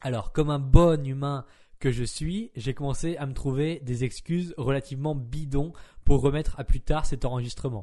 Alors, 0.00 0.30
comme 0.30 0.50
un 0.50 0.60
bon 0.60 1.04
humain 1.04 1.44
que 1.80 1.90
je 1.90 2.04
suis, 2.04 2.52
j'ai 2.54 2.72
commencé 2.72 3.16
à 3.16 3.26
me 3.26 3.34
trouver 3.34 3.80
des 3.84 4.04
excuses 4.04 4.54
relativement 4.56 5.16
bidons 5.16 5.72
pour 6.04 6.20
remettre 6.20 6.54
à 6.58 6.62
plus 6.62 6.80
tard 6.80 7.04
cet 7.04 7.24
enregistrement. 7.24 7.82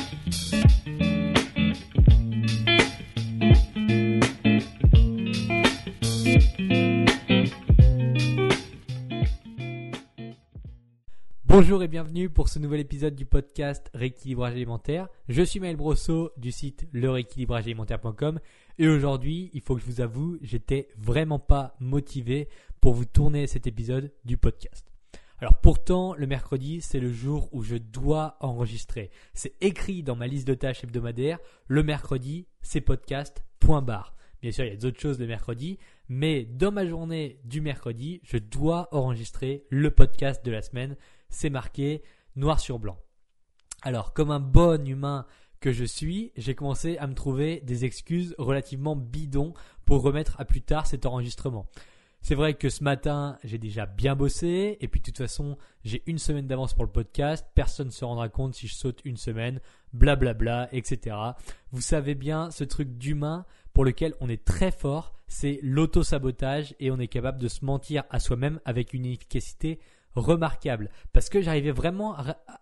Bonjour 11.61 11.83
et 11.83 11.87
bienvenue 11.87 12.27
pour 12.27 12.49
ce 12.49 12.57
nouvel 12.57 12.79
épisode 12.79 13.13
du 13.13 13.27
podcast 13.27 13.91
Rééquilibrage 13.93 14.53
alimentaire. 14.53 15.07
Je 15.29 15.43
suis 15.43 15.59
Maël 15.59 15.75
Brosso 15.75 16.31
du 16.35 16.51
site 16.51 16.87
lerééquilibragealimentaire.com 16.91 18.39
et 18.79 18.87
aujourd'hui, 18.87 19.51
il 19.53 19.61
faut 19.61 19.75
que 19.75 19.81
je 19.81 19.85
vous 19.85 20.01
avoue, 20.01 20.39
j'étais 20.41 20.87
vraiment 20.97 21.37
pas 21.37 21.75
motivé 21.79 22.49
pour 22.79 22.95
vous 22.95 23.05
tourner 23.05 23.45
cet 23.45 23.67
épisode 23.67 24.11
du 24.25 24.37
podcast. 24.37 24.91
Alors 25.37 25.61
pourtant, 25.61 26.15
le 26.15 26.25
mercredi, 26.25 26.81
c'est 26.81 26.99
le 26.99 27.13
jour 27.13 27.47
où 27.51 27.61
je 27.61 27.75
dois 27.75 28.37
enregistrer. 28.39 29.11
C'est 29.35 29.53
écrit 29.61 30.01
dans 30.01 30.15
ma 30.15 30.25
liste 30.25 30.47
de 30.47 30.55
tâches 30.55 30.83
hebdomadaires. 30.83 31.37
Le 31.67 31.83
mercredi, 31.83 32.47
c'est 32.63 32.81
podcast. 32.81 33.45
Bien 34.41 34.51
sûr, 34.51 34.65
il 34.65 34.71
y 34.71 34.73
a 34.73 34.77
d'autres 34.77 34.99
choses 34.99 35.19
le 35.19 35.27
mercredi, 35.27 35.77
mais 36.09 36.43
dans 36.43 36.71
ma 36.71 36.87
journée 36.87 37.39
du 37.45 37.61
mercredi, 37.61 38.19
je 38.23 38.37
dois 38.37 38.89
enregistrer 38.91 39.65
le 39.69 39.91
podcast 39.91 40.43
de 40.43 40.49
la 40.49 40.63
semaine. 40.63 40.97
C'est 41.31 41.49
marqué 41.49 42.03
noir 42.35 42.59
sur 42.59 42.77
blanc. 42.77 42.99
Alors, 43.81 44.13
comme 44.13 44.29
un 44.29 44.39
bon 44.39 44.87
humain 44.87 45.25
que 45.59 45.71
je 45.71 45.85
suis, 45.85 46.31
j'ai 46.37 46.55
commencé 46.55 46.97
à 46.97 47.07
me 47.07 47.13
trouver 47.13 47.61
des 47.61 47.85
excuses 47.85 48.35
relativement 48.37 48.95
bidons 48.95 49.53
pour 49.85 50.01
remettre 50.01 50.39
à 50.39 50.45
plus 50.45 50.61
tard 50.61 50.87
cet 50.87 51.05
enregistrement. 51.05 51.67
C'est 52.23 52.35
vrai 52.35 52.53
que 52.53 52.69
ce 52.69 52.83
matin, 52.83 53.37
j'ai 53.43 53.57
déjà 53.57 53.87
bien 53.87 54.15
bossé, 54.15 54.77
et 54.79 54.87
puis 54.87 54.99
de 54.99 55.05
toute 55.05 55.17
façon, 55.17 55.57
j'ai 55.83 56.03
une 56.05 56.19
semaine 56.19 56.45
d'avance 56.45 56.75
pour 56.75 56.83
le 56.83 56.91
podcast, 56.91 57.47
personne 57.55 57.87
ne 57.87 57.91
se 57.91 58.05
rendra 58.05 58.29
compte 58.29 58.53
si 58.53 58.67
je 58.67 58.75
saute 58.75 59.01
une 59.05 59.17
semaine, 59.17 59.59
blablabla, 59.93 60.69
etc. 60.71 61.15
Vous 61.71 61.81
savez 61.81 62.13
bien, 62.13 62.51
ce 62.51 62.63
truc 62.63 62.95
d'humain 62.99 63.45
pour 63.73 63.85
lequel 63.85 64.13
on 64.19 64.29
est 64.29 64.45
très 64.45 64.71
fort, 64.71 65.13
c'est 65.27 65.59
l'auto-sabotage, 65.63 66.75
et 66.79 66.91
on 66.91 66.99
est 66.99 67.07
capable 67.07 67.39
de 67.39 67.47
se 67.47 67.65
mentir 67.65 68.03
à 68.11 68.19
soi-même 68.19 68.59
avec 68.65 68.93
une 68.93 69.07
efficacité 69.07 69.79
remarquable. 70.15 70.89
Parce 71.13 71.29
que 71.29 71.41
j'arrivais 71.41 71.71
vraiment 71.71 72.15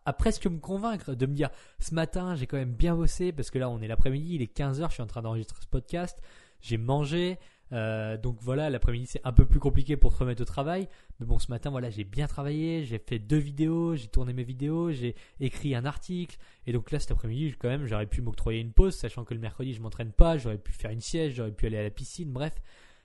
à, 0.05 0.14
presque 0.14 0.47
me 0.47 0.59
convaincre 0.59 1.14
de 1.14 1.25
me 1.25 1.33
dire 1.33 1.50
ce 1.80 1.94
matin 1.94 2.36
j'ai 2.36 2.47
quand 2.47 2.58
même 2.58 2.73
bien 2.73 2.95
bossé 2.95 3.31
parce 3.31 3.52
que 3.52 3.59
là 3.59 3.69
on 3.69 3.81
est 3.81 3.88
l'après-midi 3.88 4.36
il 4.36 4.42
est 4.42 4.55
15h 4.55 4.89
je 4.89 4.94
suis 4.94 5.03
en 5.03 5.08
train 5.08 5.22
d'enregistrer 5.22 5.59
ce 5.61 5.67
podcast 5.67 6.22
j'ai 6.61 6.77
mangé 6.77 7.38
euh, 7.72 8.17
donc 8.17 8.38
voilà 8.42 8.72
l'après-midi 8.72 9.05
c'est 9.05 9.22
un 9.23 9.31
peu 9.31 9.45
plus 9.45 9.59
compliqué 9.59 9.95
pour 9.95 10.11
se 10.11 10.17
remettre 10.17 10.42
au 10.42 10.45
travail. 10.45 10.88
Mais 11.20 11.25
bon 11.25 11.39
ce 11.39 11.52
matin 11.52 11.70
voilà 11.70 11.89
j'ai 11.89 12.03
bien 12.03 12.27
travaillé 12.27 12.83
j'ai 12.83 13.00
fait 13.00 13.20
deux 13.20 13.38
vidéos 13.38 13.95
j'ai 13.95 14.08
tourné 14.08 14.33
mes 14.33 14.44
vidéos 14.44 14.92
j'ai 14.92 15.16
écrit 15.39 15.75
un 15.75 15.86
article. 15.86 16.38
Et 16.66 16.73
donc 16.73 16.92
là 16.92 17.00
cet 17.00 17.11
après-midi 17.11 17.55
quand 17.59 17.70
même 17.70 17.86
j'aurais 17.86 18.08
pu 18.08 18.22
m'octroyer 18.22 18.59
une 18.59 18.73
pause 18.73 18.95
sachant 18.95 19.23
que 19.23 19.33
le 19.33 19.39
mercredi 19.39 19.73
je 19.73 19.81
m'entraîne 19.81 20.11
pas 20.11 20.38
j'aurais 20.38 20.58
pu 20.58 20.72
faire 20.72 20.92
une 20.92 21.02
sieste 21.02 21.36
j'aurais 21.36 21.52
pu 21.52 21.67
aller 21.67 21.77
à 21.77 21.83
la 21.83 21.92
piscine 21.92 22.31
bref 22.31 22.54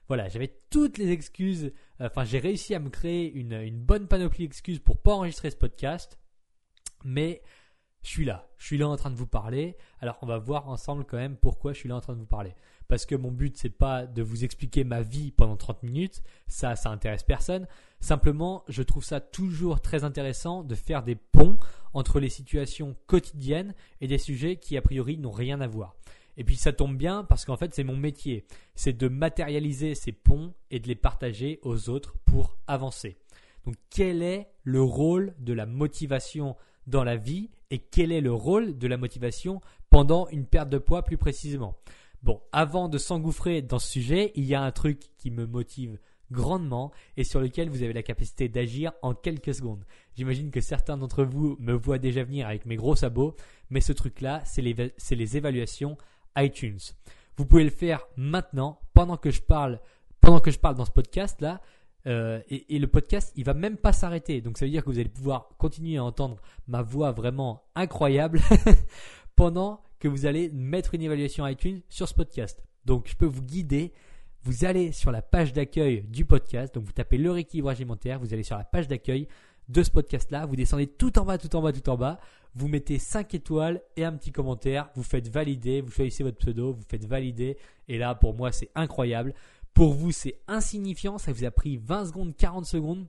voilà, 0.08 0.28
j'avais 0.28 0.54
toutes 0.70 0.98
les 0.98 1.10
excuses. 1.10 1.72
Enfin, 2.00 2.24
j'ai 2.24 2.38
réussi 2.38 2.74
à 2.74 2.78
me 2.78 2.90
créer 2.90 3.32
une, 3.32 3.52
une 3.52 3.80
bonne 3.80 4.06
panoplie 4.06 4.44
d'excuses 4.44 4.78
pour 4.78 4.98
pas 4.98 5.12
enregistrer 5.12 5.50
ce 5.50 5.56
podcast. 5.56 6.18
Mais 7.04 7.42
je 8.04 8.10
suis 8.10 8.24
là. 8.24 8.46
Je 8.58 8.66
suis 8.66 8.78
là 8.78 8.86
en 8.86 8.96
train 8.96 9.10
de 9.10 9.16
vous 9.16 9.26
parler. 9.26 9.76
Alors, 10.00 10.18
on 10.20 10.26
va 10.26 10.38
voir 10.38 10.68
ensemble 10.68 11.04
quand 11.04 11.16
même 11.16 11.36
pourquoi 11.36 11.72
je 11.72 11.78
suis 11.78 11.88
là 11.88 11.96
en 11.96 12.00
train 12.00 12.12
de 12.12 12.18
vous 12.18 12.26
parler. 12.26 12.54
Parce 12.86 13.06
que 13.06 13.14
mon 13.14 13.32
but, 13.32 13.56
c'est 13.56 13.70
pas 13.70 14.06
de 14.06 14.22
vous 14.22 14.44
expliquer 14.44 14.84
ma 14.84 15.00
vie 15.00 15.30
pendant 15.30 15.56
30 15.56 15.82
minutes. 15.82 16.22
Ça, 16.46 16.76
ça 16.76 16.90
intéresse 16.90 17.22
personne. 17.22 17.66
Simplement, 18.00 18.62
je 18.68 18.82
trouve 18.82 19.04
ça 19.04 19.20
toujours 19.20 19.80
très 19.80 20.04
intéressant 20.04 20.62
de 20.62 20.74
faire 20.74 21.02
des 21.02 21.14
ponts 21.14 21.56
entre 21.94 22.20
les 22.20 22.28
situations 22.28 22.94
quotidiennes 23.06 23.74
et 24.02 24.06
des 24.06 24.18
sujets 24.18 24.56
qui, 24.56 24.76
a 24.76 24.82
priori, 24.82 25.16
n'ont 25.16 25.30
rien 25.30 25.62
à 25.62 25.66
voir. 25.66 25.96
Et 26.36 26.44
puis 26.44 26.56
ça 26.56 26.72
tombe 26.72 26.96
bien 26.96 27.24
parce 27.24 27.44
qu'en 27.44 27.56
fait 27.56 27.74
c'est 27.74 27.84
mon 27.84 27.96
métier, 27.96 28.44
c'est 28.74 28.96
de 28.96 29.08
matérialiser 29.08 29.94
ces 29.94 30.12
ponts 30.12 30.54
et 30.70 30.80
de 30.80 30.88
les 30.88 30.94
partager 30.94 31.60
aux 31.62 31.88
autres 31.88 32.14
pour 32.24 32.58
avancer. 32.66 33.16
Donc 33.64 33.76
quel 33.90 34.22
est 34.22 34.48
le 34.62 34.82
rôle 34.82 35.34
de 35.38 35.52
la 35.52 35.66
motivation 35.66 36.56
dans 36.86 37.04
la 37.04 37.16
vie 37.16 37.50
et 37.70 37.78
quel 37.78 38.12
est 38.12 38.20
le 38.20 38.32
rôle 38.32 38.76
de 38.76 38.88
la 38.88 38.96
motivation 38.96 39.60
pendant 39.90 40.28
une 40.28 40.46
perte 40.46 40.68
de 40.68 40.78
poids 40.78 41.02
plus 41.02 41.18
précisément? 41.18 41.76
Bon, 42.22 42.40
avant 42.52 42.88
de 42.88 42.98
s'engouffrer 42.98 43.62
dans 43.62 43.78
ce 43.78 43.90
sujet, 43.90 44.32
il 44.34 44.44
y 44.44 44.54
a 44.54 44.62
un 44.62 44.72
truc 44.72 45.10
qui 45.18 45.30
me 45.30 45.46
motive 45.46 45.98
grandement 46.30 46.90
et 47.16 47.24
sur 47.24 47.40
lequel 47.40 47.68
vous 47.68 47.82
avez 47.82 47.92
la 47.92 48.02
capacité 48.02 48.48
d'agir 48.48 48.92
en 49.02 49.14
quelques 49.14 49.54
secondes. 49.54 49.84
J'imagine 50.16 50.50
que 50.50 50.60
certains 50.60 50.96
d'entre 50.96 51.24
vous 51.24 51.56
me 51.60 51.74
voient 51.74 51.98
déjà 51.98 52.24
venir 52.24 52.46
avec 52.46 52.64
mes 52.66 52.76
gros 52.76 52.96
sabots, 52.96 53.36
mais 53.70 53.80
ce 53.80 53.92
truc-là, 53.92 54.42
c'est 54.44 54.62
les, 54.62 54.74
les 55.10 55.36
évaluations 55.36 55.96
iTunes. 56.36 56.78
Vous 57.36 57.46
pouvez 57.46 57.64
le 57.64 57.70
faire 57.70 58.06
maintenant, 58.16 58.80
pendant 58.94 59.16
que 59.16 59.30
je 59.30 59.40
parle, 59.40 59.80
pendant 60.20 60.40
que 60.40 60.50
je 60.50 60.58
parle 60.58 60.76
dans 60.76 60.84
ce 60.84 60.90
podcast 60.90 61.40
là. 61.40 61.60
Euh, 62.06 62.40
et, 62.50 62.76
et, 62.76 62.78
le 62.78 62.86
podcast, 62.86 63.32
il 63.34 63.44
va 63.44 63.54
même 63.54 63.78
pas 63.78 63.94
s'arrêter. 63.94 64.42
Donc 64.42 64.58
ça 64.58 64.66
veut 64.66 64.70
dire 64.70 64.84
que 64.84 64.90
vous 64.90 64.98
allez 64.98 65.08
pouvoir 65.08 65.48
continuer 65.56 65.96
à 65.96 66.04
entendre 66.04 66.36
ma 66.68 66.82
voix 66.82 67.12
vraiment 67.12 67.64
incroyable 67.74 68.40
pendant 69.36 69.82
que 69.98 70.08
vous 70.08 70.26
allez 70.26 70.50
mettre 70.50 70.94
une 70.94 71.00
évaluation 71.00 71.46
iTunes 71.46 71.80
sur 71.88 72.06
ce 72.06 72.12
podcast. 72.12 72.62
Donc 72.84 73.08
je 73.08 73.16
peux 73.16 73.26
vous 73.26 73.42
guider. 73.42 73.92
Vous 74.42 74.66
allez 74.66 74.92
sur 74.92 75.10
la 75.10 75.22
page 75.22 75.54
d'accueil 75.54 76.02
du 76.02 76.26
podcast. 76.26 76.74
Donc 76.74 76.84
vous 76.84 76.92
tapez 76.92 77.16
le 77.16 77.30
rééquilibrage 77.30 77.76
alimentaire. 77.76 78.18
Vous 78.18 78.34
allez 78.34 78.42
sur 78.42 78.58
la 78.58 78.64
page 78.64 78.86
d'accueil 78.86 79.26
de 79.68 79.82
ce 79.82 79.90
podcast-là. 79.90 80.44
Vous 80.44 80.56
descendez 80.56 80.86
tout 80.86 81.18
en 81.18 81.24
bas, 81.24 81.38
tout 81.38 81.56
en 81.56 81.62
bas, 81.62 81.72
tout 81.72 81.88
en 81.88 81.96
bas. 81.96 82.20
Vous 82.54 82.68
mettez 82.68 82.98
5 82.98 83.34
étoiles 83.34 83.82
et 83.96 84.04
un 84.04 84.12
petit 84.12 84.32
commentaire. 84.32 84.90
Vous 84.94 85.02
faites 85.02 85.28
valider. 85.28 85.80
Vous 85.80 85.90
choisissez 85.90 86.22
votre 86.22 86.38
pseudo. 86.38 86.72
Vous 86.72 86.84
faites 86.88 87.04
valider. 87.04 87.56
Et 87.88 87.98
là, 87.98 88.14
pour 88.14 88.34
moi, 88.34 88.52
c'est 88.52 88.70
incroyable. 88.74 89.34
Pour 89.72 89.94
vous, 89.94 90.12
c'est 90.12 90.40
insignifiant. 90.46 91.18
Ça 91.18 91.32
vous 91.32 91.44
a 91.44 91.50
pris 91.50 91.76
20 91.76 92.06
secondes, 92.06 92.36
40 92.36 92.64
secondes. 92.64 93.06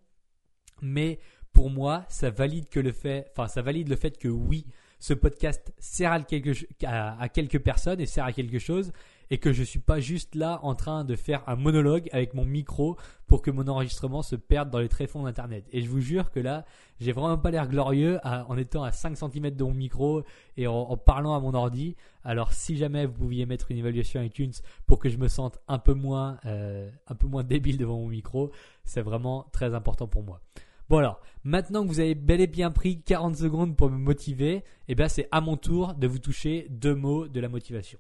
Mais 0.82 1.20
pour 1.54 1.70
moi, 1.70 2.06
ça 2.10 2.32
valide 2.32 2.70
que 2.70 2.80
le 2.80 2.92
fait, 2.92 3.28
enfin, 3.32 3.48
ça 3.48 3.62
valide 3.62 3.88
le 3.88 3.96
fait 3.96 4.18
que 4.18 4.28
oui, 4.28 4.66
ce 5.00 5.14
podcast 5.14 5.74
sert 5.78 6.12
à, 6.12 6.22
quelque, 6.22 6.52
à, 6.84 7.20
à 7.22 7.30
quelques 7.30 7.60
personnes 7.60 8.02
et 8.02 8.06
sert 8.06 8.26
à 8.26 8.34
quelque 8.34 8.60
chose 8.60 8.92
et 9.30 9.38
que 9.38 9.54
je 9.54 9.64
suis 9.64 9.80
pas 9.80 10.00
juste 10.00 10.36
là 10.36 10.60
en 10.64 10.76
train 10.76 11.04
de 11.04 11.16
faire 11.16 11.44
un 11.48 11.56
monologue 11.56 12.10
avec 12.12 12.34
mon 12.34 12.46
micro 12.46 12.98
pour 13.28 13.42
que 13.42 13.52
mon 13.52 13.68
enregistrement 13.68 14.22
se 14.22 14.36
perde 14.36 14.70
dans 14.70 14.80
les 14.80 14.90
tréfonds 14.90 15.24
d'internet. 15.24 15.66
Et 15.72 15.82
je 15.82 15.90
vous 15.90 16.00
jure 16.00 16.32
que 16.32 16.40
là, 16.40 16.66
j'ai 17.00 17.12
vraiment 17.12 17.38
pas 17.38 17.52
l'air 17.52 17.68
glorieux 17.68 18.20
en 18.24 18.56
étant 18.58 18.84
à 18.84 18.92
5 18.92 19.18
cm 19.18 19.52
de 19.52 19.64
mon 19.64 19.74
micro 19.74 20.24
et 20.58 20.68
en, 20.68 20.76
en, 20.76 20.98
parlant 20.98 21.36
à 21.36 21.40
mon 21.40 21.54
ordi. 21.54 21.96
Alors 22.24 22.54
si 22.54 22.78
jamais 22.78 23.06
vous 23.06 23.14
pouviez 23.14 23.46
mettre 23.46 23.72
une 23.72 23.78
évaluation 23.78 24.22
iTunes 24.22 24.54
pour 24.86 25.00
que 25.00 25.10
je 25.10 25.18
me 25.18 25.28
sente 25.28 25.60
un 25.68 25.80
peu 25.80 25.94
moins, 25.94 26.38
euh, 26.46 26.90
un 27.08 27.16
peu 27.16 27.28
moins 27.28 27.44
débile 27.44 27.78
devant 27.78 27.98
mon 28.00 28.08
micro, 28.08 28.52
c'est 28.84 29.02
vraiment 29.02 29.48
très 29.52 29.74
important 29.74 30.08
pour 30.08 30.24
moi. 30.24 30.42
Bon 30.88 30.98
alors, 31.00 31.20
maintenant 31.44 31.84
que 31.84 31.88
vous 31.88 32.00
avez 32.00 32.14
bel 32.14 32.42
et 32.42 32.48
bien 32.48 32.70
pris 32.70 33.02
40 33.02 33.36
secondes 33.36 33.76
pour 33.76 33.90
me 33.90 33.98
motiver, 33.98 34.64
eh 34.88 34.94
bien 34.94 35.08
c'est 35.08 35.28
à 35.32 35.42
mon 35.42 35.58
tour 35.58 35.96
de 35.96 36.06
vous 36.06 36.20
toucher 36.20 36.68
deux 36.70 36.94
mots 36.94 37.28
de 37.28 37.40
la 37.40 37.50
motivation. 37.50 37.98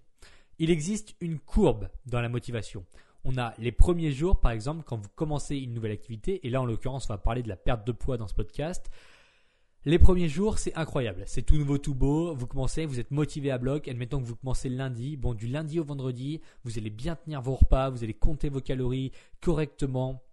Il 0.57 0.72
existe 0.72 1.16
une 1.19 1.40
courbe 1.40 1.90
dans 2.06 2.22
la 2.22 2.30
motivation. 2.30 2.86
On 3.25 3.38
a 3.38 3.54
les 3.57 3.72
premiers 3.72 4.12
jours, 4.12 4.40
par 4.40 4.52
exemple, 4.52 4.84
quand 4.86 4.98
vous 4.98 5.10
commencez 5.16 5.57
une 5.57 5.74
nouvelle 5.74 5.92
activité, 5.92 6.46
et 6.46 6.50
là 6.50 6.62
en 6.62 6.66
l'occurrence 6.66 7.10
on 7.10 7.13
va 7.13 7.18
parler 7.18 7.44
de 7.44 7.50
la 7.50 7.56
perte 7.56 7.86
de 7.86 7.92
poids 7.92 8.18
dans 8.18 8.28
ce 8.28 8.36
podcast. 8.36 8.90
Les 9.88 10.00
premiers 10.00 10.30
jours, 10.30 10.57
c'est 10.57 10.74
incroyable. 10.75 11.24
C'est 11.28 11.44
tout 11.44 11.57
nouveau, 11.57 11.78
tout 11.78 11.94
beau. 11.94 12.34
Vous 12.34 12.48
commencez, 12.48 12.88
vous 12.88 13.00
êtes 13.00 13.12
motivé 13.12 13.52
à 13.52 13.60
bloc. 13.60 13.88
Admettons 13.88 14.19
que 14.19 14.25
vous 14.25 14.36
commencez 14.36 14.68
le 14.68 14.78
lundi. 14.78 15.16
Bon, 15.16 15.36
du 15.36 15.48
lundi 15.48 15.80
au 15.80 15.84
vendredi, 15.84 16.42
vous 16.63 16.80
allez 16.80 16.90
bien 16.90 17.16
tenir 17.16 17.40
vos 17.40 17.54
repas, 17.54 17.92
vous 17.92 18.04
allez 18.04 18.16
compter 18.16 18.50
vos 18.50 18.62
calories 18.62 19.12
correctement. 19.42 20.25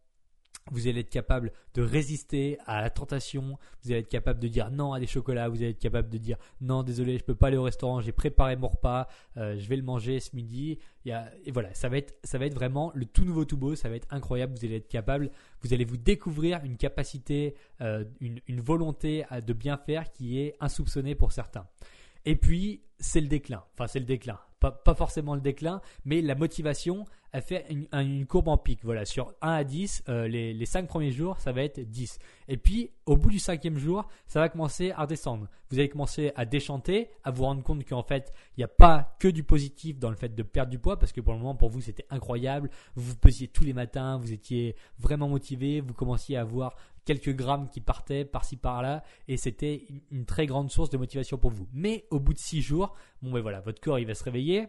Vous 0.71 0.87
allez 0.87 1.01
être 1.01 1.11
capable 1.11 1.53
de 1.75 1.83
résister 1.83 2.59
à 2.67 2.81
la 2.81 2.91
tentation, 2.91 3.59
vous 3.83 3.91
allez 3.91 4.01
être 4.01 4.09
capable 4.09 4.41
de 4.41 4.49
dire 4.49 4.71
non 4.71 4.93
à 4.93 5.01
des 5.01 5.07
chocolats, 5.07 5.49
vous 5.49 5.57
allez 5.57 5.71
être 5.71 5.79
capable 5.79 6.09
de 6.09 6.19
dire 6.19 6.37
non 6.61 6.83
désolé 6.83 7.19
je 7.19 7.25
peux 7.25 7.35
pas 7.35 7.49
aller 7.49 7.57
au 7.57 7.63
restaurant, 7.63 8.01
j'ai 8.01 8.13
préparé 8.13 8.57
mon 8.57 8.69
repas, 8.69 9.09
euh, 9.37 9.59
je 9.59 9.69
vais 9.69 9.77
le 9.77 9.83
manger 9.83 10.21
ce 10.21 10.35
midi. 10.37 10.79
et 11.05 11.53
voilà, 11.53 11.75
ça 11.75 11.89
va 11.89 11.99
être 11.99 12.15
ça 12.23 12.39
va 12.39 12.47
être 12.47 12.55
vraiment 12.55 12.93
le 12.95 13.07
tout 13.07 13.25
nouveau 13.25 13.45
tout 13.45 13.57
beau, 13.57 13.75
ça 13.75 13.89
va 13.89 13.97
être 13.97 14.09
incroyable, 14.11 14.55
vous 14.57 14.65
allez 14.65 14.77
être 14.77 14.89
capable, 14.89 15.31
vous 15.63 15.75
allez 15.75 15.85
vous 15.85 15.97
découvrir 15.97 16.61
une 16.65 16.77
capacité, 16.77 17.55
euh, 17.81 18.05
une, 18.21 18.41
une 18.47 18.61
volonté 18.61 19.25
de 19.45 19.53
bien 19.53 19.77
faire 19.77 20.13
qui 20.13 20.39
est 20.39 20.55
insoupçonnée 20.61 21.15
pour 21.15 21.33
certains. 21.33 21.67
Et 22.25 22.37
puis 22.37 22.83
c'est 22.99 23.21
le 23.21 23.27
déclin, 23.27 23.65
enfin 23.75 23.89
c'est 23.89 23.99
le 23.99 24.05
déclin, 24.05 24.39
pas, 24.61 24.71
pas 24.71 24.95
forcément 24.95 25.35
le 25.35 25.41
déclin, 25.41 25.81
mais 26.05 26.23
la 26.23 26.37
motivation 26.37 27.05
elle 27.33 27.43
fait 27.43 27.67
une, 27.71 28.27
courbe 28.27 28.49
en 28.49 28.59
pic. 28.59 28.81
Voilà, 28.85 29.05
sur 29.05 29.35
1 29.41 29.53
à 29.53 29.65
10, 29.65 30.05
euh, 30.09 30.29
les, 30.29 30.53
les 30.53 30.67
5 30.67 30.87
premiers 30.87 31.13
jours, 31.13 31.41
ça 31.41 31.53
va 31.53 31.63
être 31.63 31.81
10. 31.81 32.19
Et 32.49 32.59
puis, 32.59 32.91
au 33.07 33.17
bout 33.17 33.31
du 33.31 33.39
cinquième 33.39 33.79
jour, 33.79 34.07
ça 34.27 34.41
va 34.41 34.51
commencer 34.51 34.91
à 34.93 35.03
redescendre. 35.03 35.49
Vous 35.71 35.79
allez 35.79 35.89
commencer 35.89 36.33
à 36.37 36.45
déchanter, 36.45 37.09
à 37.25 37.31
vous 37.31 37.45
rendre 37.45 37.63
compte 37.63 37.83
qu'en 37.89 38.03
fait, 38.03 38.33
il 38.57 38.61
n'y 38.61 38.65
a 38.65 38.69
pas 38.69 39.17
que 39.19 39.29
du 39.29 39.43
positif 39.43 39.99
dans 39.99 40.11
le 40.11 40.17
fait 40.17 40.35
de 40.35 40.43
perdre 40.43 40.71
du 40.71 40.79
poids, 40.79 40.99
parce 40.99 41.13
que 41.13 41.23
pour 41.23 41.33
le 41.33 41.39
moment, 41.39 41.55
pour 41.55 41.71
vous, 41.71 41.81
c'était 41.81 42.05
incroyable. 42.11 42.69
Vous 42.95 43.17
pesiez 43.17 43.49
tous 43.49 43.65
les 43.65 43.73
matins, 43.73 44.19
vous 44.19 44.33
étiez 44.33 44.77
vraiment 44.99 45.29
motivé, 45.29 45.81
vous 45.81 45.95
commenciez 45.95 46.37
à 46.37 46.43
avoir 46.43 46.77
quelques 47.07 47.35
grammes 47.35 47.69
qui 47.71 47.81
partaient 47.81 48.25
par-ci 48.25 48.57
par-là, 48.57 49.03
et 49.27 49.37
c'était 49.37 49.87
une, 50.11 50.25
très 50.27 50.47
grande 50.47 50.71
source 50.71 50.91
de 50.91 50.99
motivation 50.99 51.39
pour 51.39 51.51
vous. 51.51 51.67
Mais 51.73 52.07
au 52.11 52.21
bout 52.21 52.35
de 52.35 52.39
6 52.39 52.61
jours, 52.61 52.95
bon 53.23 53.33
ben 53.33 53.41
voilà, 53.41 53.61
votre 53.61 53.81
corps 53.81 53.99
il 53.99 54.07
va 54.07 54.15
se 54.15 54.23
réveiller, 54.25 54.69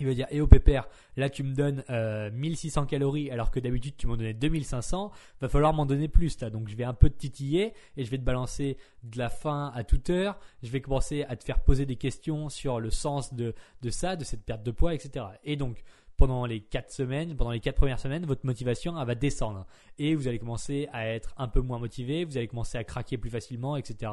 il 0.00 0.06
va 0.06 0.14
dire, 0.14 0.26
et 0.30 0.36
eh 0.36 0.40
au 0.40 0.46
pépère, 0.46 0.88
là 1.16 1.28
tu 1.28 1.42
me 1.42 1.54
donnes 1.54 1.84
1600 2.32 2.82
euh, 2.82 2.86
calories 2.86 3.30
alors 3.30 3.50
que 3.50 3.60
d'habitude 3.60 3.94
tu 3.96 4.06
m'en 4.06 4.16
donnais 4.16 4.32
2500, 4.32 5.12
va 5.40 5.48
falloir 5.48 5.74
m'en 5.74 5.84
donner 5.84 6.08
plus 6.08 6.40
là. 6.40 6.48
Donc 6.48 6.68
je 6.68 6.76
vais 6.76 6.84
un 6.84 6.94
peu 6.94 7.10
te 7.10 7.18
titiller 7.18 7.74
et 7.96 8.04
je 8.04 8.10
vais 8.10 8.16
te 8.16 8.22
balancer 8.22 8.78
de 9.02 9.18
la 9.18 9.28
faim 9.28 9.70
à 9.74 9.84
toute 9.84 10.08
heure. 10.08 10.38
Je 10.62 10.70
vais 10.70 10.80
commencer 10.80 11.24
à 11.24 11.36
te 11.36 11.44
faire 11.44 11.60
poser 11.60 11.84
des 11.84 11.96
questions 11.96 12.48
sur 12.48 12.80
le 12.80 12.90
sens 12.90 13.34
de 13.34 13.54
ça, 13.90 14.16
de 14.16 14.24
cette 14.24 14.44
perte 14.44 14.62
de 14.62 14.70
poids, 14.70 14.94
etc. 14.94 15.26
Et 15.44 15.56
donc 15.56 15.82
pendant 16.22 16.46
les 16.46 16.60
4 16.60 16.92
semaines, 16.92 17.34
pendant 17.34 17.50
les 17.50 17.58
4 17.58 17.74
premières 17.74 17.98
semaines, 17.98 18.24
votre 18.26 18.46
motivation 18.46 18.92
va 18.92 19.14
descendre 19.16 19.66
et 19.98 20.14
vous 20.14 20.28
allez 20.28 20.38
commencer 20.38 20.88
à 20.92 21.08
être 21.08 21.34
un 21.36 21.48
peu 21.48 21.60
moins 21.60 21.80
motivé, 21.80 22.24
vous 22.24 22.36
allez 22.36 22.46
commencer 22.46 22.78
à 22.78 22.84
craquer 22.84 23.18
plus 23.18 23.28
facilement, 23.28 23.76
etc. 23.76 24.12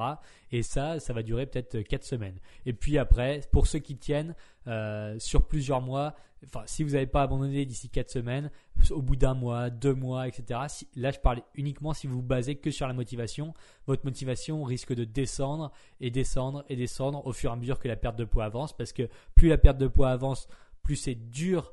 Et 0.51 0.63
ça, 0.63 1.00
ça 1.00 1.13
va 1.13 1.21
durer 1.21 1.45
peut-être 1.45 1.79
4 1.81 2.03
semaines. 2.03 2.39
Et 2.65 2.73
puis 2.73 2.97
après, 2.97 3.41
pour 3.51 3.67
ceux 3.67 3.77
qui 3.77 3.95
tiennent 3.95 4.33
euh, 4.65 5.19
sur 5.19 5.47
plusieurs 5.47 5.81
mois, 5.81 6.15
enfin 6.44 6.63
si 6.65 6.83
vous 6.83 6.94
n'avez 6.94 7.06
pas 7.06 7.21
abandonné 7.21 7.63
d'ici 7.67 7.89
4 7.89 8.09
semaines, 8.09 8.50
au 8.89 9.03
bout 9.03 9.15
d'un 9.15 9.35
mois, 9.35 9.69
deux 9.69 9.94
mois, 9.94 10.27
etc. 10.27 10.62
là, 10.95 11.12
je 11.12 11.19
parle 11.19 11.44
uniquement 11.53 11.94
si 11.94 12.07
vous 12.07 12.15
vous 12.15 12.21
basez 12.23 12.55
que 12.55 12.71
sur 12.71 12.88
la 12.88 12.94
motivation. 12.94 13.53
Votre 13.85 14.03
motivation 14.03 14.63
risque 14.63 14.95
de 14.95 15.03
descendre 15.03 15.71
et 16.01 16.09
descendre 16.09 16.65
et 16.69 16.75
descendre 16.75 17.23
au 17.27 17.33
fur 17.33 17.51
et 17.51 17.53
à 17.53 17.55
mesure 17.55 17.77
que 17.77 17.88
la 17.88 17.97
perte 17.97 18.15
de 18.15 18.25
poids 18.25 18.45
avance, 18.45 18.75
parce 18.75 18.94
que 18.94 19.07
plus 19.35 19.50
la 19.50 19.59
perte 19.59 19.77
de 19.77 19.88
poids 19.88 20.09
avance, 20.09 20.47
plus 20.81 20.95
c'est 20.95 21.13
dur 21.13 21.71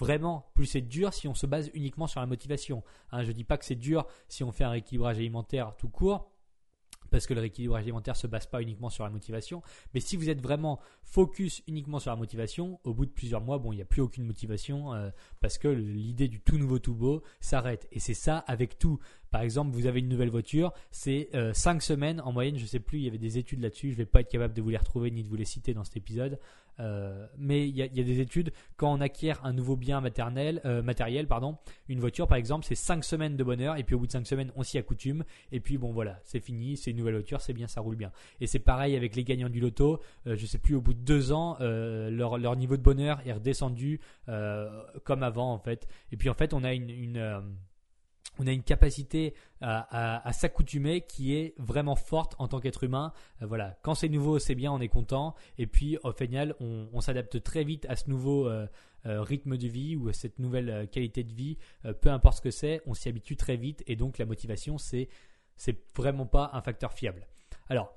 Vraiment, 0.00 0.50
plus 0.54 0.64
c'est 0.64 0.80
dur 0.80 1.12
si 1.12 1.28
on 1.28 1.34
se 1.34 1.46
base 1.46 1.70
uniquement 1.74 2.06
sur 2.06 2.20
la 2.20 2.26
motivation. 2.26 2.82
Hein, 3.12 3.22
je 3.22 3.28
ne 3.28 3.32
dis 3.32 3.44
pas 3.44 3.58
que 3.58 3.66
c'est 3.66 3.74
dur 3.74 4.06
si 4.28 4.42
on 4.42 4.50
fait 4.50 4.64
un 4.64 4.70
rééquilibrage 4.70 5.18
alimentaire 5.18 5.76
tout 5.76 5.90
court, 5.90 6.32
parce 7.10 7.26
que 7.26 7.34
le 7.34 7.40
rééquilibrage 7.40 7.82
alimentaire 7.82 8.16
se 8.16 8.26
base 8.26 8.46
pas 8.46 8.62
uniquement 8.62 8.88
sur 8.88 9.04
la 9.04 9.10
motivation. 9.10 9.62
Mais 9.92 10.00
si 10.00 10.16
vous 10.16 10.30
êtes 10.30 10.40
vraiment 10.40 10.80
focus 11.02 11.62
uniquement 11.66 11.98
sur 11.98 12.10
la 12.10 12.16
motivation, 12.16 12.80
au 12.84 12.94
bout 12.94 13.04
de 13.04 13.10
plusieurs 13.10 13.42
mois, 13.42 13.58
bon, 13.58 13.72
il 13.72 13.76
n'y 13.76 13.82
a 13.82 13.86
plus 13.86 14.00
aucune 14.00 14.24
motivation 14.24 14.94
euh, 14.94 15.10
parce 15.40 15.58
que 15.58 15.68
l'idée 15.68 16.28
du 16.28 16.40
tout 16.40 16.56
nouveau 16.56 16.78
tout 16.78 16.94
beau 16.94 17.22
s'arrête. 17.40 17.86
Et 17.92 18.00
c'est 18.00 18.14
ça 18.14 18.38
avec 18.38 18.78
tout. 18.78 19.00
Par 19.30 19.42
exemple, 19.42 19.70
vous 19.72 19.86
avez 19.86 20.00
une 20.00 20.08
nouvelle 20.08 20.30
voiture, 20.30 20.72
c'est 20.90 21.28
5 21.52 21.76
euh, 21.76 21.80
semaines 21.80 22.20
en 22.22 22.32
moyenne, 22.32 22.56
je 22.56 22.62
ne 22.62 22.68
sais 22.68 22.80
plus, 22.80 22.98
il 22.98 23.04
y 23.04 23.08
avait 23.08 23.18
des 23.18 23.38
études 23.38 23.60
là-dessus, 23.60 23.88
je 23.88 23.92
ne 23.92 23.98
vais 23.98 24.06
pas 24.06 24.20
être 24.20 24.30
capable 24.30 24.54
de 24.54 24.62
vous 24.62 24.70
les 24.70 24.76
retrouver 24.76 25.10
ni 25.10 25.22
de 25.22 25.28
vous 25.28 25.36
les 25.36 25.44
citer 25.44 25.72
dans 25.72 25.84
cet 25.84 25.96
épisode. 25.96 26.38
Euh, 26.78 27.26
mais 27.36 27.68
il 27.68 27.76
y, 27.76 27.82
a, 27.82 27.88
des 27.88 28.20
études, 28.20 28.52
quand 28.76 28.90
on 28.90 29.00
acquiert 29.00 29.44
un 29.44 29.52
nouveau 29.52 29.76
bien 29.76 30.00
maternel, 30.00 30.62
euh, 30.64 30.82
matériel, 30.82 31.26
pardon, 31.26 31.58
une 31.88 32.00
voiture 32.00 32.26
par 32.26 32.38
exemple, 32.38 32.64
c'est 32.64 32.74
5 32.74 33.04
semaines 33.04 33.36
de 33.36 33.44
bonheur, 33.44 33.76
et 33.76 33.84
puis 33.84 33.94
au 33.94 33.98
bout 33.98 34.06
de 34.06 34.12
5 34.12 34.26
semaines, 34.26 34.50
on 34.56 34.62
s'y 34.62 34.78
accoutume, 34.78 35.24
et 35.52 35.60
puis 35.60 35.76
bon 35.78 35.92
voilà, 35.92 36.18
c'est 36.24 36.40
fini, 36.40 36.76
c'est 36.76 36.90
une 36.90 36.96
nouvelle 36.96 37.14
voiture, 37.14 37.40
c'est 37.40 37.52
bien, 37.52 37.68
ça 37.68 37.82
roule 37.82 37.96
bien. 37.96 38.12
Et 38.40 38.46
c'est 38.46 38.58
pareil 38.58 38.96
avec 38.96 39.14
les 39.14 39.24
gagnants 39.24 39.50
du 39.50 39.60
loto, 39.60 40.00
je 40.26 40.40
je 40.40 40.46
sais 40.46 40.58
plus, 40.58 40.74
au 40.74 40.80
bout 40.80 40.94
de 40.94 41.00
2 41.00 41.32
ans, 41.32 41.58
leur, 41.60 42.56
niveau 42.56 42.76
de 42.78 42.82
bonheur 42.82 43.20
est 43.26 43.32
redescendu 43.32 44.00
comme 45.04 45.22
avant 45.22 45.52
en 45.52 45.58
fait. 45.58 45.86
Et 46.12 46.16
puis 46.16 46.30
en 46.30 46.34
fait, 46.34 46.54
on 46.54 46.64
a 46.64 46.72
une 46.72 47.42
on 48.38 48.46
a 48.46 48.52
une 48.52 48.62
capacité 48.62 49.34
à, 49.60 50.32
s'accoutumer 50.32 51.02
qui 51.02 51.34
est 51.34 51.54
vraiment 51.58 51.96
forte 51.96 52.34
en 52.38 52.48
tant 52.48 52.60
qu'être 52.60 52.84
humain. 52.84 53.12
Euh, 53.42 53.46
voilà, 53.46 53.76
quand 53.82 53.94
c'est 53.94 54.08
nouveau, 54.08 54.38
c'est 54.38 54.54
bien, 54.54 54.72
on 54.72 54.80
est 54.80 54.88
content. 54.88 55.34
Et 55.58 55.66
puis 55.66 55.98
au 56.02 56.12
final, 56.12 56.54
on, 56.60 57.00
s'adapte 57.00 57.42
très 57.42 57.64
vite 57.64 57.86
à 57.88 57.96
ce 57.96 58.08
nouveau 58.08 58.48
euh, 58.48 58.66
euh, 59.06 59.22
rythme 59.22 59.56
de 59.56 59.68
vie 59.68 59.96
ou 59.96 60.08
à 60.08 60.12
cette 60.12 60.38
nouvelle 60.38 60.88
qualité 60.90 61.24
de 61.24 61.32
vie. 61.32 61.58
peu 62.00 62.10
importe 62.10 62.38
ce 62.38 62.42
que 62.42 62.50
c'est, 62.50 62.82
on 62.86 62.94
s'y 62.94 63.08
habitue 63.08 63.36
très 63.36 63.56
vite. 63.56 63.82
Et 63.86 63.96
donc 63.96 64.18
la 64.18 64.26
motivation, 64.26 64.78
c'est 64.78 65.08
c'est 65.56 65.76
vraiment 65.94 66.24
pas 66.24 66.50
un 66.54 66.62
facteur 66.62 66.94
fiable. 66.94 67.26
Alors, 67.68 67.94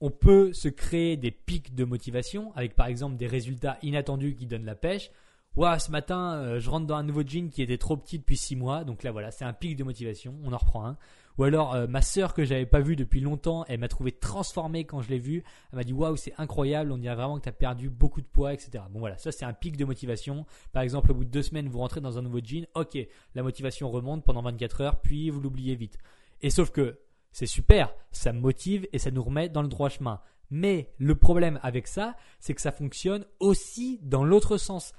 on 0.00 0.10
peut 0.10 0.54
se 0.54 0.68
créer 0.68 1.18
des 1.18 1.30
pics 1.30 1.74
de 1.74 1.84
motivation 1.84 2.52
avec 2.56 2.74
par 2.74 2.86
exemple 2.86 3.16
des 3.16 3.26
résultats 3.26 3.78
inattendus 3.82 4.34
qui 4.34 4.46
donnent 4.46 4.64
la 4.64 4.74
pêche. 4.74 5.10
Ouah, 5.54 5.78
ce 5.78 5.90
matin, 5.90 6.36
euh, 6.36 6.60
je 6.60 6.70
rentre 6.70 6.86
dans 6.86 6.96
un 6.96 7.02
nouveau 7.02 7.22
jean 7.26 7.50
qui 7.50 7.60
était 7.60 7.76
trop 7.76 7.98
petit 7.98 8.18
depuis 8.18 8.38
6 8.38 8.56
mois. 8.56 8.84
Donc 8.84 9.02
là, 9.02 9.12
voilà, 9.12 9.30
c'est 9.30 9.44
un 9.44 9.52
pic 9.52 9.76
de 9.76 9.84
motivation. 9.84 10.34
On 10.44 10.52
en 10.54 10.56
reprend 10.56 10.86
un. 10.86 10.96
Ou 11.36 11.44
alors, 11.44 11.74
euh, 11.74 11.86
ma 11.86 12.00
sœur 12.00 12.32
que 12.32 12.44
j'avais 12.44 12.64
pas 12.64 12.80
vue 12.80 12.96
depuis 12.96 13.20
longtemps, 13.20 13.66
elle 13.68 13.80
m'a 13.80 13.88
trouvé 13.88 14.12
transformé 14.12 14.84
quand 14.84 15.02
je 15.02 15.10
l'ai 15.10 15.18
vue. 15.18 15.44
Elle 15.70 15.76
m'a 15.76 15.84
dit 15.84 15.92
Waouh, 15.92 16.16
c'est 16.16 16.32
incroyable. 16.38 16.90
On 16.90 16.96
dirait 16.96 17.14
vraiment 17.14 17.36
que 17.38 17.42
tu 17.42 17.50
as 17.50 17.52
perdu 17.52 17.90
beaucoup 17.90 18.22
de 18.22 18.26
poids, 18.26 18.54
etc. 18.54 18.84
Bon, 18.90 19.00
voilà, 19.00 19.18
ça, 19.18 19.30
c'est 19.30 19.44
un 19.44 19.52
pic 19.52 19.76
de 19.76 19.84
motivation. 19.84 20.46
Par 20.72 20.82
exemple, 20.82 21.10
au 21.10 21.14
bout 21.14 21.24
de 21.24 21.30
deux 21.30 21.42
semaines, 21.42 21.68
vous 21.68 21.80
rentrez 21.80 22.00
dans 22.00 22.16
un 22.16 22.22
nouveau 22.22 22.40
jean. 22.42 22.66
Ok, 22.74 22.96
la 23.34 23.42
motivation 23.42 23.90
remonte 23.90 24.24
pendant 24.24 24.40
24 24.40 24.80
heures, 24.80 25.00
puis 25.00 25.28
vous 25.28 25.40
l'oubliez 25.40 25.74
vite. 25.74 25.98
Et 26.40 26.48
sauf 26.48 26.70
que 26.70 26.98
c'est 27.30 27.46
super, 27.46 27.94
ça 28.10 28.32
me 28.32 28.40
motive 28.40 28.86
et 28.94 28.98
ça 28.98 29.10
nous 29.10 29.22
remet 29.22 29.50
dans 29.50 29.62
le 29.62 29.68
droit 29.68 29.90
chemin. 29.90 30.20
Mais 30.50 30.90
le 30.98 31.14
problème 31.14 31.58
avec 31.62 31.86
ça, 31.86 32.16
c'est 32.40 32.54
que 32.54 32.60
ça 32.60 32.72
fonctionne 32.72 33.26
aussi 33.40 34.00
dans 34.02 34.24
l'autre 34.24 34.58
sens 34.58 34.92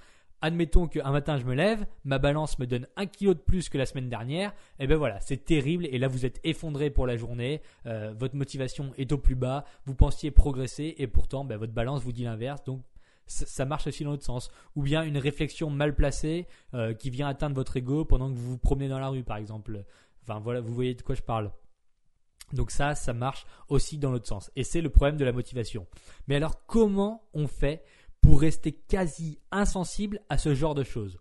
admettons 0.43 0.87
qu'un 0.87 1.09
matin 1.11 1.37
je 1.37 1.45
me 1.45 1.55
lève, 1.55 1.87
ma 2.03 2.19
balance 2.19 2.59
me 2.59 2.67
donne 2.67 2.85
un 2.97 3.05
kilo 3.05 3.33
de 3.33 3.39
plus 3.39 3.69
que 3.69 3.77
la 3.77 3.85
semaine 3.85 4.09
dernière, 4.09 4.53
et 4.77 4.87
ben 4.87 4.97
voilà, 4.97 5.19
c'est 5.21 5.45
terrible, 5.45 5.85
et 5.85 5.97
là 5.97 6.09
vous 6.09 6.25
êtes 6.25 6.39
effondré 6.43 6.89
pour 6.89 7.07
la 7.07 7.15
journée, 7.15 7.61
euh, 7.85 8.13
votre 8.15 8.35
motivation 8.35 8.91
est 8.97 9.11
au 9.13 9.17
plus 9.17 9.35
bas, 9.35 9.63
vous 9.85 9.95
pensiez 9.95 10.31
progresser, 10.31 10.95
et 10.97 11.07
pourtant 11.07 11.45
ben, 11.45 11.57
votre 11.57 11.71
balance 11.71 12.03
vous 12.03 12.11
dit 12.11 12.25
l'inverse, 12.25 12.61
donc 12.65 12.81
ça 13.25 13.63
marche 13.63 13.87
aussi 13.87 14.03
dans 14.03 14.11
l'autre 14.11 14.25
sens. 14.25 14.51
Ou 14.75 14.83
bien 14.83 15.01
une 15.03 15.17
réflexion 15.17 15.69
mal 15.69 15.95
placée 15.95 16.45
euh, 16.73 16.93
qui 16.93 17.09
vient 17.09 17.29
atteindre 17.29 17.55
votre 17.55 17.77
ego 17.77 18.03
pendant 18.03 18.29
que 18.29 18.35
vous 18.35 18.51
vous 18.51 18.57
promenez 18.57 18.89
dans 18.89 18.99
la 18.99 19.07
rue, 19.07 19.23
par 19.23 19.37
exemple. 19.37 19.85
Enfin 20.23 20.41
voilà, 20.41 20.59
vous 20.59 20.73
voyez 20.73 20.93
de 20.93 21.01
quoi 21.01 21.15
je 21.15 21.21
parle. 21.21 21.49
Donc 22.51 22.69
ça, 22.69 22.95
ça 22.95 23.13
marche 23.13 23.45
aussi 23.69 23.97
dans 23.97 24.11
l'autre 24.11 24.27
sens. 24.27 24.51
Et 24.55 24.63
c'est 24.63 24.81
le 24.81 24.89
problème 24.89 25.17
de 25.17 25.25
la 25.25 25.31
motivation. 25.31 25.87
Mais 26.27 26.35
alors, 26.35 26.65
comment 26.65 27.23
on 27.33 27.47
fait 27.47 27.83
pour 28.23 28.39
rester 28.39 28.71
quasi 28.71 29.37
insensible 29.51 30.21
à 30.29 30.37
ce 30.37 30.55
genre 30.55 30.75
de 30.75 30.83
choses. 30.83 31.19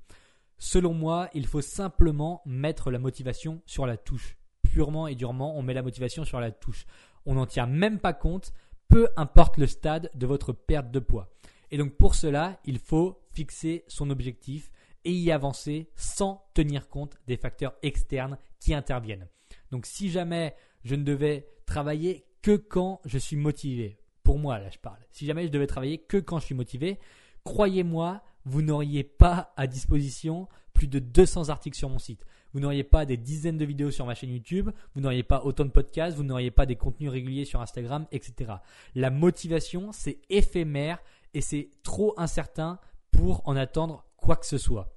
Selon 0.57 0.95
moi, 0.95 1.29
il 1.35 1.47
faut 1.47 1.61
simplement 1.61 2.41
mettre 2.47 2.93
la 2.93 3.01
motivation 3.01 3.61
sur 3.67 3.87
la 3.87 3.97
touche. 3.97 4.37
Purement 4.63 5.09
et 5.09 5.17
durement, 5.17 5.59
on 5.59 5.63
met 5.63 5.75
la 5.75 5.83
motivation 5.83 6.25
sur 6.25 6.39
la 6.39 6.53
touche. 6.53 6.87
On 7.27 7.35
n'en 7.35 7.47
tient 7.47 7.67
même 7.67 7.99
pas 7.99 8.13
compte, 8.13 8.53
peu 8.89 9.09
importe 9.17 9.59
le 9.59 9.67
stade 9.67 10.11
de 10.15 10.27
votre 10.27 10.53
perte 10.53 10.93
de 10.93 11.01
poids. 11.01 11.35
Et 11.73 11.77
donc 11.77 11.97
pour 11.97 12.15
cela, 12.15 12.61
il 12.65 12.79
faut 12.79 13.21
fixer 13.33 13.85
son 13.89 14.09
objectif 14.09 14.71
et 15.05 15.13
y 15.13 15.33
avancer 15.33 15.91
sans 15.97 16.47
tenir 16.55 16.89
compte 16.89 17.19
des 17.27 17.37
facteurs 17.37 17.75
externes 17.83 18.39
qui 18.61 18.75
interviennent. 18.75 19.27
Donc 19.73 19.87
si 19.87 20.09
jamais 20.09 20.55
je 20.85 20.95
ne 20.95 21.03
devais 21.03 21.49
travailler 21.67 22.25
que 22.43 22.57
quand 22.57 23.01
je 23.05 23.19
suis 23.19 23.37
motivé, 23.37 23.99
pour 24.33 24.39
moi, 24.39 24.59
là, 24.59 24.71
je 24.71 24.79
parle. 24.79 24.97
Si 25.11 25.27
jamais 25.27 25.45
je 25.45 25.53
devais 25.53 25.67
travailler 25.67 25.99
que 25.99 26.17
quand 26.17 26.39
je 26.39 26.47
suis 26.47 26.55
motivé, 26.55 26.99
croyez-moi, 27.45 28.23
vous 28.47 28.63
n'auriez 28.63 29.05
pas 29.05 29.53
à 29.59 29.67
disposition 29.67 30.49
plus 30.73 30.87
de 30.87 31.01
200 31.01 31.51
articles 31.51 31.77
sur 31.77 31.91
mon 31.91 31.99
site. 31.99 32.25
Vous 32.55 32.61
n'auriez 32.61 32.83
pas 32.83 33.05
des 33.05 33.19
dizaines 33.19 33.59
de 33.59 33.67
vidéos 33.67 33.91
sur 33.91 34.07
ma 34.07 34.15
chaîne 34.15 34.31
YouTube, 34.31 34.71
vous 34.95 35.03
n'auriez 35.03 35.23
pas 35.23 35.45
autant 35.45 35.67
de 35.67 35.71
podcasts, 35.71 36.17
vous 36.17 36.23
n'auriez 36.23 36.51
pas 36.51 36.65
des 36.65 36.77
contenus 36.77 37.11
réguliers 37.11 37.45
sur 37.45 37.61
Instagram, 37.61 38.07
etc. 38.11 38.55
La 38.95 39.11
motivation, 39.11 39.93
c'est 39.93 40.19
éphémère 40.31 41.03
et 41.35 41.43
c'est 41.43 41.69
trop 41.83 42.15
incertain 42.17 42.81
pour 43.11 43.47
en 43.47 43.55
attendre 43.55 44.07
quoi 44.17 44.37
que 44.37 44.47
ce 44.47 44.57
soit. 44.57 44.97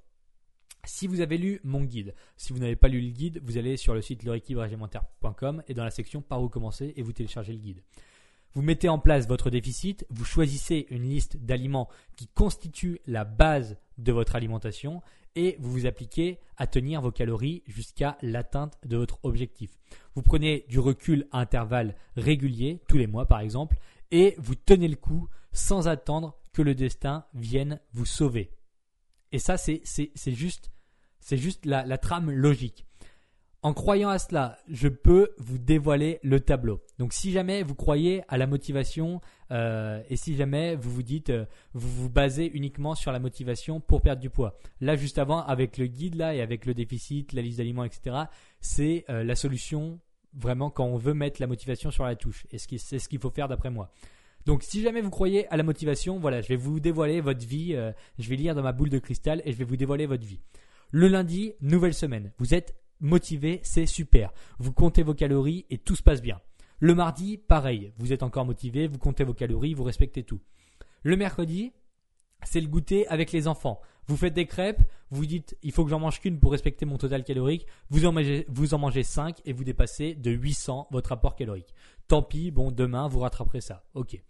Si 0.86 1.06
vous 1.06 1.20
avez 1.20 1.36
lu 1.36 1.60
mon 1.62 1.84
guide, 1.84 2.14
si 2.38 2.54
vous 2.54 2.58
n'avez 2.58 2.76
pas 2.76 2.88
lu 2.88 3.02
le 3.02 3.10
guide, 3.10 3.42
vous 3.44 3.58
allez 3.58 3.76
sur 3.76 3.92
le 3.92 4.00
site 4.00 4.22
leréquilibragealimentaire.com 4.22 5.62
et 5.68 5.74
dans 5.74 5.84
la 5.84 5.90
section 5.90 6.22
par 6.22 6.42
où 6.42 6.48
commencer 6.48 6.94
et 6.96 7.02
vous 7.02 7.12
téléchargez 7.12 7.52
le 7.52 7.58
guide. 7.58 7.82
Vous 8.56 8.62
mettez 8.62 8.88
en 8.88 8.98
place 8.98 9.28
votre 9.28 9.50
déficit, 9.50 10.06
vous 10.08 10.24
choisissez 10.24 10.86
une 10.88 11.02
liste 11.02 11.36
d'aliments 11.36 11.90
qui 12.16 12.26
constitue 12.26 13.00
la 13.06 13.24
base 13.24 13.76
de 13.98 14.12
votre 14.12 14.34
alimentation 14.34 15.02
et 15.34 15.58
vous 15.60 15.70
vous 15.70 15.84
appliquez 15.84 16.38
à 16.56 16.66
tenir 16.66 17.02
vos 17.02 17.12
calories 17.12 17.62
jusqu'à 17.66 18.16
l'atteinte 18.22 18.78
de 18.86 18.96
votre 18.96 19.18
objectif. 19.24 19.72
Vous 20.14 20.22
prenez 20.22 20.64
du 20.70 20.78
recul 20.78 21.26
à 21.32 21.40
intervalles 21.40 21.96
réguliers, 22.16 22.80
tous 22.88 22.96
les 22.96 23.06
mois 23.06 23.26
par 23.26 23.40
exemple, 23.40 23.76
et 24.10 24.34
vous 24.38 24.54
tenez 24.54 24.88
le 24.88 24.96
coup 24.96 25.28
sans 25.52 25.86
attendre 25.86 26.34
que 26.54 26.62
le 26.62 26.74
destin 26.74 27.26
vienne 27.34 27.78
vous 27.92 28.06
sauver. 28.06 28.52
Et 29.32 29.38
ça, 29.38 29.58
c'est 29.58 29.82
juste, 30.28 30.70
juste 31.30 31.66
la, 31.66 31.84
la 31.84 31.98
trame 31.98 32.30
logique. 32.30 32.85
En 33.62 33.72
croyant 33.72 34.10
à 34.10 34.18
cela, 34.18 34.58
je 34.68 34.86
peux 34.86 35.30
vous 35.38 35.58
dévoiler 35.58 36.20
le 36.22 36.40
tableau. 36.40 36.82
Donc 36.98 37.12
si 37.12 37.32
jamais 37.32 37.62
vous 37.62 37.74
croyez 37.74 38.22
à 38.28 38.36
la 38.36 38.46
motivation 38.46 39.20
euh, 39.50 40.02
et 40.08 40.16
si 40.16 40.36
jamais 40.36 40.76
vous 40.76 40.90
vous 40.90 41.02
dites, 41.02 41.30
euh, 41.30 41.46
vous 41.72 41.88
vous 41.88 42.10
basez 42.10 42.46
uniquement 42.46 42.94
sur 42.94 43.12
la 43.12 43.18
motivation 43.18 43.80
pour 43.80 44.02
perdre 44.02 44.20
du 44.20 44.30
poids. 44.30 44.58
Là, 44.80 44.94
juste 44.94 45.18
avant, 45.18 45.42
avec 45.42 45.78
le 45.78 45.86
guide 45.86 46.14
là 46.14 46.34
et 46.34 46.42
avec 46.42 46.66
le 46.66 46.74
déficit, 46.74 47.32
la 47.32 47.42
liste 47.42 47.58
d'aliments, 47.58 47.84
etc., 47.84 48.16
c'est 48.60 49.04
euh, 49.08 49.24
la 49.24 49.34
solution 49.34 49.98
vraiment 50.34 50.70
quand 50.70 50.84
on 50.84 50.96
veut 50.96 51.14
mettre 51.14 51.40
la 51.40 51.46
motivation 51.46 51.90
sur 51.90 52.04
la 52.04 52.14
touche. 52.14 52.46
Et 52.52 52.58
c'est 52.58 52.98
ce 52.98 53.08
qu'il 53.08 53.18
faut 53.18 53.30
faire 53.30 53.48
d'après 53.48 53.70
moi. 53.70 53.90
Donc 54.44 54.62
si 54.62 54.82
jamais 54.82 55.00
vous 55.00 55.10
croyez 55.10 55.48
à 55.48 55.56
la 55.56 55.64
motivation, 55.64 56.20
voilà, 56.20 56.40
je 56.40 56.48
vais 56.48 56.56
vous 56.56 56.78
dévoiler 56.78 57.20
votre 57.20 57.44
vie, 57.44 57.76
je 58.18 58.28
vais 58.28 58.36
lire 58.36 58.54
dans 58.54 58.62
ma 58.62 58.70
boule 58.70 58.90
de 58.90 59.00
cristal 59.00 59.42
et 59.44 59.50
je 59.50 59.56
vais 59.56 59.64
vous 59.64 59.76
dévoiler 59.76 60.06
votre 60.06 60.24
vie. 60.24 60.40
Le 60.92 61.08
lundi, 61.08 61.54
nouvelle 61.60 61.94
semaine. 61.94 62.30
Vous 62.38 62.54
êtes 62.54 62.76
motivé, 63.00 63.60
c'est 63.62 63.86
super. 63.86 64.32
Vous 64.58 64.72
comptez 64.72 65.02
vos 65.02 65.14
calories 65.14 65.66
et 65.70 65.78
tout 65.78 65.96
se 65.96 66.02
passe 66.02 66.22
bien. 66.22 66.40
Le 66.78 66.94
mardi, 66.94 67.38
pareil, 67.38 67.92
vous 67.98 68.12
êtes 68.12 68.22
encore 68.22 68.44
motivé, 68.44 68.86
vous 68.86 68.98
comptez 68.98 69.24
vos 69.24 69.34
calories, 69.34 69.74
vous 69.74 69.84
respectez 69.84 70.22
tout. 70.22 70.40
Le 71.02 71.16
mercredi, 71.16 71.72
c'est 72.44 72.60
le 72.60 72.68
goûter 72.68 73.06
avec 73.08 73.32
les 73.32 73.48
enfants. 73.48 73.80
Vous 74.08 74.16
faites 74.16 74.34
des 74.34 74.46
crêpes, 74.46 74.82
vous 75.10 75.26
dites 75.26 75.56
il 75.62 75.72
faut 75.72 75.84
que 75.84 75.90
j'en 75.90 75.98
mange 75.98 76.20
qu'une 76.20 76.38
pour 76.38 76.52
respecter 76.52 76.86
mon 76.86 76.98
total 76.98 77.24
calorique, 77.24 77.66
vous 77.90 78.04
en 78.06 78.12
mangez, 78.12 78.46
vous 78.48 78.74
en 78.74 78.78
mangez 78.78 79.02
5 79.02 79.40
et 79.44 79.52
vous 79.52 79.64
dépassez 79.64 80.14
de 80.14 80.30
800 80.30 80.88
votre 80.90 81.12
apport 81.12 81.34
calorique. 81.34 81.74
Tant 82.08 82.22
pis, 82.22 82.50
bon, 82.50 82.70
demain 82.70 83.08
vous 83.08 83.20
rattraperez 83.20 83.60
ça. 83.60 83.84
Ok. 83.94 84.20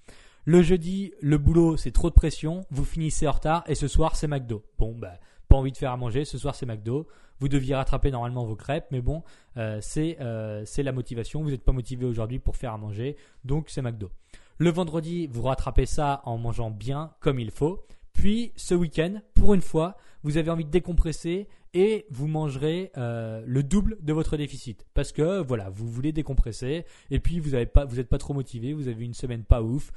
Le 0.45 0.63
jeudi, 0.63 1.13
le 1.21 1.39
boulot, 1.39 1.77
c'est 1.77 1.91
trop 1.91 2.09
de 2.09 2.15
pression, 2.15 2.65
vous 2.71 2.85
finissez 2.85 3.27
en 3.27 3.33
retard 3.33 3.65
et 3.67 3.75
ce 3.75 3.89
soir 3.89 4.17
c'est 4.17 4.29
McDo. 4.29 4.65
Bon, 4.79 4.95
bah, 4.95 5.19
pas 5.49 5.57
envie 5.57 5.73
de 5.73 5.77
faire 5.77 5.93
à 5.93 5.97
manger, 5.97 6.25
ce 6.25 6.39
soir 6.39 6.55
c'est 6.55 6.67
McDo. 6.67 7.09
Vous 7.41 7.49
deviez 7.49 7.75
rattraper 7.75 8.11
normalement 8.11 8.45
vos 8.45 8.57
crêpes, 8.57 8.87
mais 8.91 9.01
bon, 9.01 9.23
euh, 9.57 9.81
euh, 9.97 10.63
c'est 10.65 10.83
la 10.83 10.93
motivation. 10.93 11.43
Vous 11.43 11.51
n'êtes 11.51 11.65
pas 11.65 11.73
motivé 11.73 12.07
aujourd'hui 12.07 12.39
pour 12.39 12.57
faire 12.57 12.73
à 12.73 12.79
manger, 12.79 13.17
donc 13.45 13.69
c'est 13.69 13.83
McDo. 13.83 14.11
Le 14.59 14.71
vendredi, 14.71 15.27
vous 15.27 15.43
rattrapez 15.43 15.87
ça 15.87 16.23
en 16.25 16.39
mangeant 16.39 16.71
bien 16.71 17.13
comme 17.21 17.39
il 17.39 17.51
faut. 17.51 17.87
Puis 18.15 18.53
ce 18.57 18.75
week-end, 18.75 19.21
pour 19.35 19.53
une 19.53 19.61
fois, 19.61 19.99
vous 20.23 20.39
avez 20.39 20.51
envie 20.51 20.65
de 20.65 20.71
décompresser 20.71 21.49
et 21.75 22.07
vous 22.09 22.27
mangerez 22.27 22.91
euh, 22.97 23.45
le 23.47 23.63
double 23.63 23.99
de 24.01 24.15
votre 24.15 24.39
déficit 24.39 24.87
parce 24.95 25.13
que 25.13 25.43
voilà, 25.43 25.69
vous 25.69 25.87
voulez 25.87 26.13
décompresser 26.13 26.87
et 27.11 27.21
puis 27.21 27.39
vous 27.39 27.51
n'êtes 27.51 27.71
pas, 27.73 28.19
trop 28.19 28.33
motivé, 28.33 28.73
vous 28.73 28.89
avez 28.89 29.05
une 29.05 29.13
semaine 29.13 29.45
pas 29.45 29.61
ouf, 29.63 29.93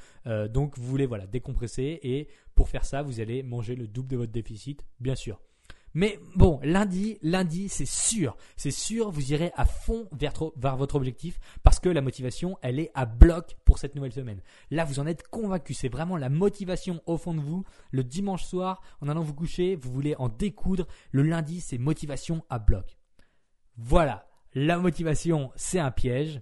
donc 0.49 0.77
vous 0.77 0.85
voulez 0.85 1.05
voilà 1.05 1.25
décompresser 1.25 2.01
et 2.03 2.27
pour 2.53 2.67
faire 2.67 2.83
ça, 2.83 3.01
vous 3.01 3.21
allez 3.21 3.43
manger 3.43 3.77
le 3.77 3.87
double 3.87 4.09
de 4.09 4.17
votre 4.17 4.33
déficit, 4.33 4.83
bien 4.99 5.15
sûr. 5.15 5.39
Mais 5.93 6.19
bon, 6.35 6.59
lundi, 6.63 7.17
lundi, 7.21 7.69
c'est 7.69 7.87
sûr, 7.87 8.37
c'est 8.55 8.71
sûr, 8.71 9.09
vous 9.09 9.33
irez 9.33 9.51
à 9.55 9.65
fond 9.65 10.07
vers, 10.11 10.77
votre 10.77 10.95
objectif 10.95 11.39
parce 11.63 11.79
que 11.79 11.89
la 11.89 12.01
motivation, 12.01 12.57
elle 12.61 12.79
est 12.79 12.91
à 12.93 13.05
bloc 13.05 13.57
pour 13.65 13.79
cette 13.79 13.95
nouvelle 13.95 14.11
semaine. 14.11 14.41
Là, 14.69 14.85
vous 14.85 14.99
en 14.99 15.07
êtes 15.07 15.27
convaincu, 15.27 15.73
c'est 15.73 15.89
vraiment 15.89 16.17
la 16.17 16.29
motivation 16.29 17.01
au 17.05 17.17
fond 17.17 17.33
de 17.33 17.41
vous. 17.41 17.63
Le 17.91 18.03
dimanche 18.03 18.43
soir, 18.43 18.81
en 19.01 19.07
allant 19.07 19.23
vous 19.23 19.33
coucher, 19.33 19.75
vous 19.75 19.91
voulez 19.91 20.15
en 20.17 20.29
découdre. 20.29 20.87
Le 21.11 21.23
lundi, 21.23 21.61
c'est 21.61 21.77
motivation 21.77 22.43
à 22.49 22.59
bloc. 22.59 22.97
Voilà, 23.77 24.27
la 24.53 24.77
motivation, 24.77 25.51
c'est 25.55 25.79
un 25.79 25.91
piège. 25.91 26.41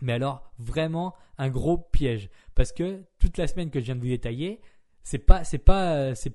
Mais 0.00 0.12
alors, 0.12 0.52
vraiment 0.58 1.14
un 1.38 1.48
gros 1.48 1.78
piège. 1.78 2.30
Parce 2.54 2.72
que 2.72 3.04
toute 3.18 3.38
la 3.38 3.46
semaine 3.46 3.70
que 3.70 3.80
je 3.80 3.86
viens 3.86 3.96
de 3.96 4.00
vous 4.00 4.06
détailler, 4.06 4.60
c'est 5.04 5.18
pas 5.18 5.42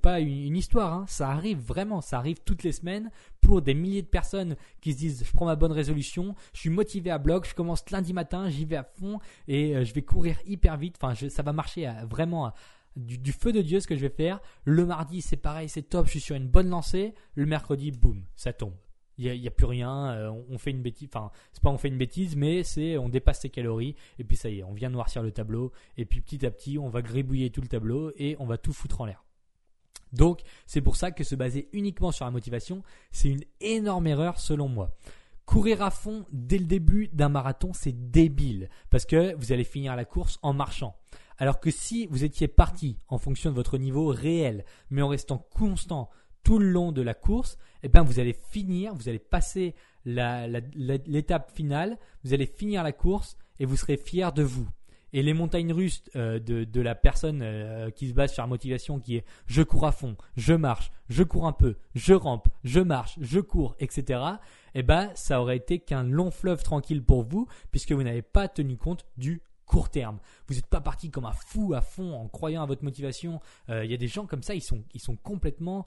pas 0.01 0.19
une, 0.19 0.55
histoire 0.55 0.93
hein. 0.93 1.05
ça 1.07 1.29
arrive 1.29 1.59
vraiment 1.59 2.01
ça 2.01 2.17
arrive 2.17 2.37
toutes 2.45 2.63
les 2.63 2.71
semaines 2.71 3.11
pour 3.41 3.61
des 3.61 3.73
milliers 3.73 4.01
de 4.01 4.07
personnes 4.07 4.55
qui 4.79 4.93
se 4.93 4.97
disent 4.97 5.23
je 5.25 5.33
prends 5.33 5.45
ma 5.45 5.55
bonne 5.55 5.71
résolution 5.71 6.35
je 6.53 6.59
suis 6.59 6.69
motivé 6.69 7.11
à 7.11 7.17
bloc 7.17 7.47
je 7.47 7.55
commence 7.55 7.89
lundi 7.89 8.13
matin 8.13 8.49
j'y 8.49 8.65
vais 8.65 8.77
à 8.77 8.83
fond 8.83 9.19
et 9.47 9.75
euh, 9.75 9.83
je 9.83 9.93
vais 9.93 10.01
courir 10.01 10.37
hyper 10.45 10.77
vite. 10.77 10.97
Enfin 11.01 11.13
ça 11.29 11.43
va 11.43 11.53
marcher 11.53 11.91
vraiment 12.09 12.53
du, 12.95 13.31
feu 13.31 13.51
de 13.51 13.61
dieu 13.61 13.79
ce 13.79 13.87
que 13.87 13.95
je 13.95 14.01
vais 14.01 14.09
faire. 14.09 14.39
Le 14.65 14.85
mardi 14.85 15.21
c'est 15.21 15.37
pareil 15.37 15.69
c'est 15.69 15.83
top 15.83 16.05
je 16.05 16.11
suis 16.11 16.19
sur 16.19 16.35
une 16.35 16.47
bonne 16.47 16.69
lancée. 16.69 17.13
Le 17.35 17.45
mercredi 17.45 17.91
boum 17.91 18.23
ça 18.35 18.53
tombe 18.53 18.75
il 19.19 19.41
n'y 19.41 19.47
a, 19.47 19.51
plus 19.51 19.65
rien, 19.65 20.11
euh, 20.11 20.31
on, 20.49 20.57
fait 20.57 20.71
une 20.71 20.81
bêtise, 20.81 21.09
enfin, 21.13 21.31
c'est 21.51 21.61
pas 21.61 21.69
on 21.69 21.77
fait 21.77 21.89
une 21.89 21.97
bêtise, 21.97 22.37
mais 22.37 22.63
c'est 22.63 22.97
on 22.97 23.09
dépasse 23.09 23.41
ses 23.41 23.49
calories, 23.49 23.95
et 24.17 24.23
puis 24.23 24.37
ça 24.37 24.49
y 24.49 24.59
est, 24.59 24.63
on 24.63 24.73
vient 24.73 24.89
noircir 24.89 25.21
le 25.21 25.31
tableau, 25.31 25.73
et 25.97 26.05
puis 26.05 26.21
petit 26.21 26.45
à 26.45 26.51
petit, 26.51 26.79
on 26.79 26.89
va 26.89 27.01
gribouiller 27.01 27.49
tout 27.49 27.61
le 27.61 27.67
tableau, 27.67 28.11
et 28.17 28.37
on 28.39 28.45
va 28.45 28.57
tout 28.57 28.71
foutre 28.71 29.01
en 29.01 29.05
l'air. 29.05 29.25
Donc, 30.13 30.41
c'est 30.65 30.81
pour 30.81 30.95
ça 30.95 31.11
que 31.11 31.23
se 31.23 31.35
baser 31.35 31.69
uniquement 31.73 32.11
sur 32.11 32.25
la 32.25 32.31
motivation, 32.31 32.81
c'est 33.11 33.29
une 33.29 33.43
énorme 33.59 34.07
erreur 34.07 34.39
selon 34.39 34.69
moi. 34.69 34.95
Courir 35.45 35.81
à 35.81 35.91
fond 35.91 36.25
dès 36.31 36.57
le 36.57 36.65
début 36.65 37.09
d'un 37.09 37.29
marathon, 37.29 37.73
c'est 37.73 38.11
débile, 38.11 38.69
parce 38.89 39.05
que 39.05 39.35
vous 39.35 39.51
allez 39.51 39.63
finir 39.65 39.95
la 39.95 40.05
course 40.05 40.39
en 40.43 40.53
marchant. 40.53 40.95
Alors 41.37 41.59
que 41.59 41.71
si 41.71 42.07
vous 42.07 42.23
étiez 42.23 42.47
parti 42.47 42.97
en 43.07 43.17
fonction 43.17 43.49
de 43.49 43.55
votre 43.55 43.77
niveau 43.77 44.07
réel, 44.07 44.65
mais 44.89 45.01
en 45.01 45.07
restant 45.07 45.45
constant 45.51 46.09
tout 46.43 46.59
le 46.59 46.69
long 46.69 46.91
de 46.91 47.01
la 47.01 47.13
course, 47.13 47.57
eh 47.83 47.89
bien, 47.89 48.03
vous 48.03 48.19
allez 48.19 48.33
finir, 48.33 48.93
vous 48.93 49.09
allez 49.09 49.19
passer 49.19 49.75
l'étape 50.05 51.51
finale, 51.51 51.97
vous 52.23 52.33
allez 52.33 52.45
finir 52.45 52.83
la 52.83 52.91
course 52.91 53.37
et 53.59 53.65
vous 53.65 53.77
serez 53.77 53.97
fier 53.97 54.31
de 54.31 54.43
vous. 54.43 54.67
Et 55.11 55.23
les 55.23 55.33
montagnes 55.33 55.73
russes 55.73 56.03
euh, 56.15 56.39
de, 56.39 56.81
la 56.81 56.93
personne 56.93 57.41
euh, 57.41 57.89
qui 57.89 58.09
se 58.09 58.13
base 58.13 58.33
sur 58.33 58.43
la 58.43 58.47
motivation 58.47 58.99
qui 58.99 59.17
est 59.17 59.25
je 59.47 59.63
cours 59.63 59.87
à 59.87 59.91
fond, 59.91 60.15
je 60.37 60.53
marche, 60.53 60.91
je 61.09 61.23
cours 61.23 61.47
un 61.47 61.51
peu, 61.51 61.77
je 61.95 62.13
rampe, 62.13 62.47
je 62.63 62.79
marche, 62.79 63.17
je 63.19 63.39
cours, 63.39 63.75
etc. 63.79 64.21
Eh 64.75 64.83
ben, 64.83 65.09
ça 65.15 65.41
aurait 65.41 65.57
été 65.57 65.79
qu'un 65.79 66.03
long 66.03 66.29
fleuve 66.29 66.61
tranquille 66.61 67.03
pour 67.03 67.23
vous 67.23 67.47
puisque 67.71 67.91
vous 67.91 68.03
n'avez 68.03 68.21
pas 68.21 68.47
tenu 68.47 68.77
compte 68.77 69.05
du 69.17 69.41
court 69.65 69.89
terme. 69.89 70.19
Vous 70.47 70.55
n'êtes 70.55 70.67
pas 70.67 70.81
parti 70.81 71.09
comme 71.09 71.25
un 71.25 71.33
fou 71.33 71.73
à 71.73 71.81
fond 71.81 72.13
en 72.13 72.27
croyant 72.27 72.63
à 72.63 72.65
votre 72.65 72.83
motivation. 72.83 73.39
Euh, 73.69 73.85
il 73.85 73.91
y 73.91 73.93
a 73.93 73.97
des 73.97 74.07
gens 74.07 74.25
comme 74.25 74.43
ça, 74.43 74.53
ils 74.53 74.61
sont, 74.61 74.83
ils 74.93 75.01
sont 75.01 75.15
complètement 75.15 75.85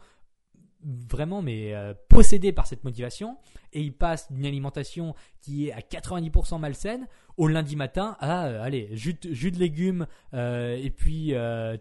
vraiment 0.85 1.43
mais 1.43 1.75
euh, 1.75 1.95
possédé 2.09 2.53
par 2.53 2.67
cette 2.67 2.85
motivation 2.85 3.37
et 3.73 3.81
il 3.81 3.93
passe 3.93 4.31
d'une 4.33 4.47
alimentation 4.47 5.15
qui 5.41 5.69
est 5.69 5.73
à 5.73 5.81
90% 5.81 6.59
malsaine 6.59 7.07
au 7.37 7.49
lundi 7.49 7.77
matin 7.77 8.17
à 8.21 8.47
euh, 8.47 8.63
allez 8.63 8.89
jus, 8.93 9.15
de 9.15 9.59
légumes 9.59 10.07
euh, 10.35 10.77
et 10.77 10.91
puis 10.91 11.35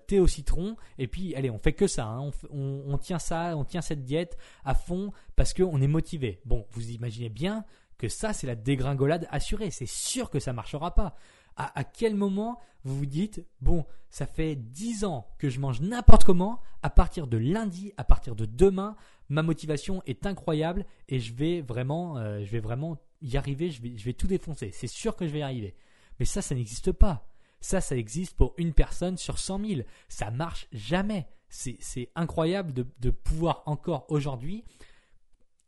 thé 0.08 0.20
au 0.20 0.28
citron 0.28 0.76
et 0.98 1.08
puis 1.08 1.36
allez 1.36 1.50
on 1.50 1.60
fait 1.60 1.74
que 1.74 1.88
ça 1.88 2.06
hein. 2.06 2.32
on, 2.52 2.98
tient 2.98 3.20
ça 3.20 3.58
on 3.58 3.64
tient 3.64 3.82
cette 3.82 4.04
diète 4.04 4.38
à 4.64 4.76
fond 4.76 5.12
parce 5.36 5.54
qu'on 5.54 5.82
est 5.82 5.88
motivé. 5.88 6.42
Bon 6.46 6.66
vous 6.72 6.92
imaginez 6.92 7.30
bien 7.30 7.66
que 7.98 8.08
ça 8.08 8.34
c'est 8.34 8.48
la 8.48 8.56
dégringolade 8.56 9.28
assurée. 9.32 9.72
C'est 9.72 9.90
sûr 9.90 10.30
que 10.30 10.40
ça 10.40 10.54
marchera 10.54 10.94
pas 10.94 11.16
à, 11.56 11.84
quel 11.84 12.16
moment 12.16 12.60
vous 12.84 12.98
vous 12.98 13.06
dites, 13.06 13.46
bon, 13.62 13.86
ça 14.10 14.26
fait 14.26 14.56
10 14.56 15.06
ans 15.06 15.28
que 15.38 15.50
je 15.50 15.60
mange 15.60 15.82
n'importe 15.82 16.24
comment, 16.24 16.60
à 16.82 16.90
partir 16.90 17.28
de 17.28 17.38
lundi, 17.38 17.94
à 17.98 18.04
partir 18.04 18.36
de 18.36 18.46
demain, 18.46 18.96
ma 19.30 19.44
motivation 19.44 20.02
est 20.06 20.26
incroyable 20.26 20.86
et 21.08 21.20
je 21.20 21.34
vais 21.34 21.62
vraiment, 21.62 22.18
euh, 22.18 22.44
je 22.44 22.52
vais 22.52 22.60
vraiment 22.60 22.98
y 23.22 23.38
arriver, 23.38 23.70
je 23.70 23.82
vais, 23.82 23.98
je 23.98 24.04
vais 24.04 24.14
tout 24.14 24.28
défoncer. 24.28 24.72
C'est 24.74 24.88
sûr 24.88 25.16
que 25.16 25.28
je 25.28 25.32
vais 25.32 25.40
y 25.40 25.44
arriver. 25.44 25.76
Mais 26.20 26.26
ça, 26.26 26.42
ça 26.42 26.56
n'existe 26.56 26.92
pas. 26.92 27.28
Ça, 27.60 27.80
ça 27.80 27.96
existe 27.96 28.36
pour 28.36 28.56
une 28.58 28.74
personne 28.74 29.18
sur 29.18 29.38
100 29.38 29.66
000. 29.66 29.82
Ça 30.10 30.32
marche 30.32 30.68
jamais. 30.72 31.28
C'est 31.50 32.10
incroyable 32.16 32.74
de, 32.74 32.88
de 33.00 33.12
pouvoir 33.12 33.62
encore 33.66 34.06
aujourd'hui 34.10 34.64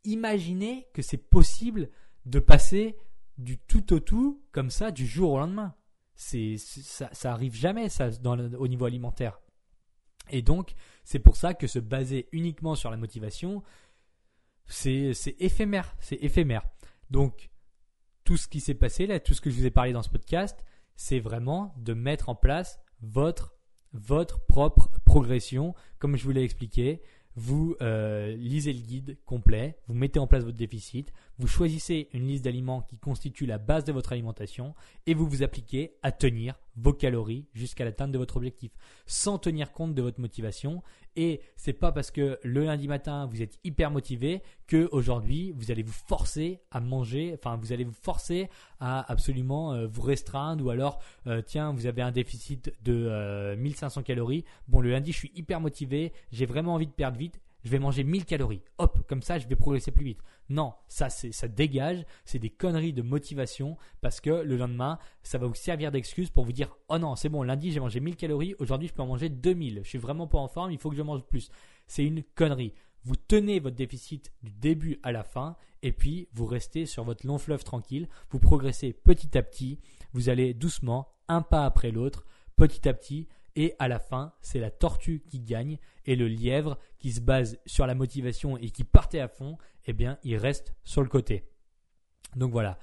imaginer 0.04 0.86
que 0.92 1.02
c'est 1.02 1.18
possible 1.18 1.90
de 2.26 2.38
passer 2.38 2.96
du 3.38 3.58
tout 3.58 3.92
au 3.92 4.00
tout 4.00 4.42
comme 4.52 4.70
ça 4.70 4.90
du 4.90 5.06
jour 5.06 5.32
au 5.32 5.38
lendemain. 5.38 5.74
C'est 6.14 6.56
ça, 6.58 7.08
arrive 7.24 7.54
jamais 7.54 7.88
ça 7.88 8.10
au 8.58 8.68
niveau 8.68 8.84
alimentaire. 8.84 9.40
Et 10.30 10.42
donc 10.42 10.74
c'est 11.02 11.18
pour 11.18 11.36
ça 11.36 11.54
que 11.54 11.66
se 11.66 11.78
baser 11.78 12.28
uniquement 12.32 12.74
sur 12.74 12.90
la 12.90 12.96
motivation, 12.96 13.62
c'est 14.66 15.12
éphémère, 15.38 15.96
c'est 16.00 16.16
éphémère. 16.22 16.62
Donc 17.10 17.50
tout 18.24 18.36
ce 18.36 18.48
qui 18.48 18.60
s'est 18.60 18.74
passé 18.74 19.06
là, 19.06 19.20
tout 19.20 19.34
ce 19.34 19.40
que 19.40 19.50
je 19.50 19.56
vous 19.56 19.66
ai 19.66 19.70
parlé 19.70 19.92
dans 19.92 20.02
ce 20.02 20.08
podcast, 20.08 20.64
c'est 20.96 21.20
vraiment 21.20 21.74
de 21.78 21.94
mettre 21.94 22.28
en 22.28 22.34
place 22.34 22.80
votre 23.00 23.54
votre 23.92 24.44
propre 24.46 24.90
progression, 25.04 25.74
comme 25.98 26.16
je 26.16 26.24
vous 26.24 26.32
l'ai 26.32 26.42
expliqué. 26.42 27.00
Vous 27.36 27.76
euh, 27.80 28.34
lisez 28.36 28.72
le 28.72 28.80
guide 28.80 29.18
complet, 29.24 29.78
vous 29.88 29.94
mettez 29.94 30.18
en 30.18 30.26
place 30.26 30.44
votre 30.44 30.56
déficit, 30.56 31.12
vous 31.38 31.48
choisissez 31.48 32.08
une 32.12 32.26
liste 32.28 32.44
d'aliments 32.44 32.82
qui 32.82 32.96
constitue 32.96 33.46
la 33.46 33.58
base 33.58 33.84
de 33.84 33.92
votre 33.92 34.12
alimentation 34.12 34.74
et 35.06 35.14
vous 35.14 35.26
vous 35.26 35.42
appliquez 35.42 35.94
à 36.02 36.12
tenir 36.12 36.58
vos 36.76 36.92
calories 36.92 37.46
jusqu'à 37.54 37.84
l'atteinte 37.84 38.12
de 38.12 38.18
votre 38.18 38.36
objectif 38.36 38.72
sans 39.06 39.38
tenir 39.38 39.72
compte 39.72 39.94
de 39.94 40.02
votre 40.02 40.20
motivation 40.20 40.82
et 41.16 41.40
c'est 41.56 41.72
pas 41.72 41.92
parce 41.92 42.10
que 42.10 42.38
le 42.42 42.64
lundi 42.64 42.88
matin 42.88 43.26
vous 43.26 43.42
êtes 43.42 43.58
hyper 43.64 43.90
motivé 43.90 44.42
que 44.66 44.88
aujourd'hui 44.92 45.52
vous 45.56 45.70
allez 45.70 45.82
vous 45.82 45.92
forcer 45.92 46.60
à 46.70 46.80
manger, 46.80 47.36
enfin 47.38 47.56
vous 47.56 47.72
allez 47.72 47.84
vous 47.84 47.92
forcer 47.92 48.48
à 48.80 49.10
absolument 49.10 49.72
euh, 49.72 49.86
vous 49.86 50.02
restreindre 50.02 50.64
ou 50.64 50.70
alors 50.70 51.00
euh, 51.26 51.42
tiens 51.42 51.72
vous 51.72 51.86
avez 51.86 52.02
un 52.02 52.12
déficit 52.12 52.72
de 52.82 53.54
1500 53.56 54.00
euh, 54.00 54.04
calories. 54.04 54.44
Bon 54.68 54.80
le 54.80 54.90
lundi 54.90 55.12
je 55.12 55.18
suis 55.18 55.32
hyper 55.34 55.60
motivé, 55.60 56.12
j'ai 56.32 56.46
vraiment 56.46 56.74
envie 56.74 56.86
de 56.86 56.92
perdre 56.92 57.18
vite, 57.18 57.40
je 57.64 57.70
vais 57.70 57.78
manger 57.78 58.04
1000 58.04 58.26
calories. 58.26 58.62
Hop, 58.78 59.06
comme 59.08 59.22
ça, 59.22 59.38
je 59.38 59.48
vais 59.48 59.56
progresser 59.56 59.90
plus 59.90 60.04
vite. 60.04 60.20
Non, 60.50 60.74
ça, 60.86 61.08
ça 61.08 61.48
dégage. 61.48 62.04
C'est 62.24 62.38
des 62.38 62.50
conneries 62.50 62.92
de 62.92 63.02
motivation 63.02 63.76
parce 64.02 64.20
que 64.20 64.30
le 64.30 64.56
lendemain, 64.56 64.98
ça 65.22 65.38
va 65.38 65.46
vous 65.46 65.54
servir 65.54 65.90
d'excuse 65.90 66.30
pour 66.30 66.44
vous 66.44 66.52
dire 66.52 66.76
Oh 66.88 66.98
non, 66.98 67.16
c'est 67.16 67.30
bon, 67.30 67.42
lundi, 67.42 67.72
j'ai 67.72 67.80
mangé 67.80 68.00
1000 68.00 68.16
calories. 68.16 68.54
Aujourd'hui, 68.58 68.88
je 68.88 68.92
peux 68.92 69.02
en 69.02 69.06
manger 69.06 69.30
2000. 69.30 69.80
Je 69.82 69.88
suis 69.88 69.98
vraiment 69.98 70.26
pas 70.26 70.38
en 70.38 70.48
forme. 70.48 70.72
Il 70.72 70.78
faut 70.78 70.90
que 70.90 70.96
je 70.96 71.02
mange 71.02 71.22
plus. 71.22 71.50
C'est 71.86 72.04
une 72.04 72.22
connerie. 72.34 72.74
Vous 73.04 73.16
tenez 73.16 73.60
votre 73.60 73.76
déficit 73.76 74.32
du 74.42 74.52
début 74.52 74.98
à 75.02 75.12
la 75.12 75.24
fin 75.24 75.56
et 75.82 75.92
puis 75.92 76.28
vous 76.32 76.46
restez 76.46 76.86
sur 76.86 77.04
votre 77.04 77.26
long 77.26 77.38
fleuve 77.38 77.64
tranquille. 77.64 78.08
Vous 78.30 78.38
progressez 78.38 78.92
petit 78.92 79.36
à 79.36 79.42
petit. 79.42 79.78
Vous 80.12 80.28
allez 80.28 80.54
doucement, 80.54 81.08
un 81.28 81.42
pas 81.42 81.66
après 81.66 81.90
l'autre, 81.90 82.24
petit 82.56 82.88
à 82.88 82.94
petit 82.94 83.28
et 83.56 83.74
à 83.78 83.88
la 83.88 83.98
fin, 83.98 84.32
c'est 84.40 84.58
la 84.58 84.70
tortue 84.70 85.22
qui 85.28 85.40
gagne 85.40 85.78
et 86.06 86.16
le 86.16 86.28
lièvre 86.28 86.78
qui 86.98 87.12
se 87.12 87.20
base 87.20 87.58
sur 87.66 87.86
la 87.86 87.94
motivation 87.94 88.56
et 88.56 88.70
qui 88.70 88.84
partait 88.84 89.20
à 89.20 89.28
fond, 89.28 89.58
eh 89.86 89.92
bien, 89.92 90.18
il 90.24 90.36
reste 90.36 90.74
sur 90.84 91.02
le 91.02 91.08
côté. 91.08 91.44
Donc 92.36 92.52
voilà. 92.52 92.78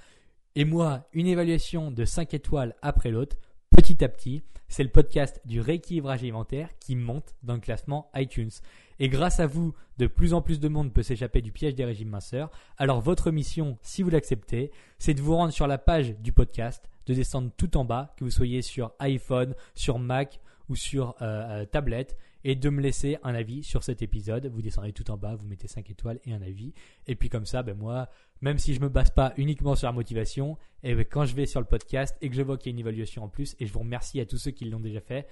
Et 0.56 0.66
moi, 0.66 1.08
une 1.14 1.28
évaluation 1.28 1.92
de 1.92 2.06
5 2.06 2.34
étoiles 2.34 2.76
après 2.82 3.12
l'autre, 3.12 3.38
petit 3.70 4.04
à 4.04 4.10
petit, 4.10 4.44
c'est 4.68 4.84
le 4.84 4.90
podcast 4.90 5.42
du 5.44 5.60
rééquilibrage 5.60 6.22
alimentaire 6.22 6.70
qui 6.80 6.96
monte 6.96 7.36
dans 7.44 7.56
le 7.56 7.60
classement 7.60 8.10
iTunes. 8.16 8.52
Et 9.00 9.10
grâce 9.10 9.42
à 9.42 9.48
vous, 9.48 9.74
de 9.98 10.08
plus 10.08 10.34
en 10.34 10.42
plus 10.42 10.60
de 10.60 10.70
monde 10.70 10.94
peut 10.94 11.04
s'échapper 11.04 11.42
du 11.42 11.52
piège 11.52 11.76
des 11.76 11.84
régimes 11.84 12.10
minceurs. 12.10 12.50
Alors 12.78 13.02
votre 13.02 13.32
mission, 13.32 13.78
si 13.82 14.02
vous 14.02 14.10
l'acceptez, 14.10 14.72
c'est 14.98 15.14
de 15.14 15.22
vous 15.22 15.36
rendre 15.36 15.52
sur 15.52 15.68
la 15.68 15.78
page 15.78 16.16
du 16.20 16.32
podcast, 16.32 16.90
de 17.06 17.14
descendre 17.14 17.52
tout 17.58 17.76
en 17.76 17.84
bas, 17.84 18.14
que 18.16 18.24
vous 18.24 18.32
soyez 18.32 18.62
sur 18.62 18.94
iPhone, 19.00 19.56
sur 19.76 20.00
Mac 20.00 20.40
ou 20.70 20.76
sur 20.76 21.16
euh, 21.22 21.62
euh, 21.62 21.66
tablette 21.66 22.18
et 22.44 22.56
de 22.56 22.70
me 22.70 22.82
laisser 22.82 23.18
un 23.24 23.36
avis 23.36 23.64
sur 23.64 23.84
cet 23.84 24.02
épisode. 24.02 24.48
Vous 24.48 24.62
descendez 24.62 24.94
tout 24.94 25.10
en 25.12 25.18
bas, 25.18 25.36
vous 25.36 25.48
mettez 25.48 25.68
5 25.68 25.90
étoiles 25.90 26.20
et 26.26 26.34
un 26.34 26.42
avis. 26.42 26.74
Et 27.08 27.16
puis 27.16 27.30
comme 27.30 27.46
ça, 27.46 27.64
ben 27.64 27.78
moi, 27.78 28.10
même 28.42 28.58
si 28.58 28.74
je 28.74 28.80
me 28.80 28.90
base 28.90 29.12
pas 29.12 29.34
uniquement 29.38 29.76
sur 29.76 29.88
la 29.88 29.94
motivation, 29.94 30.58
et 30.84 30.96
ben 30.96 31.06
quand 31.06 31.26
je 31.26 31.36
vais 31.36 31.46
sur 31.46 31.60
le 31.60 31.68
podcast 31.68 32.18
et 32.22 32.30
que 32.30 32.36
je 32.36 32.42
vois 32.42 32.58
qu'il 32.58 32.72
y 32.72 32.74
a 32.74 32.74
une 32.74 32.80
évaluation 32.80 33.24
en 33.24 33.30
plus, 33.30 33.56
et 33.60 33.66
je 33.66 33.74
vous 33.74 33.80
remercie 33.80 34.20
à 34.20 34.26
tous 34.26 34.38
ceux 34.38 34.52
qui 34.52 34.66
l'ont 34.66 34.80
déjà 34.80 35.02
fait, 35.02 35.28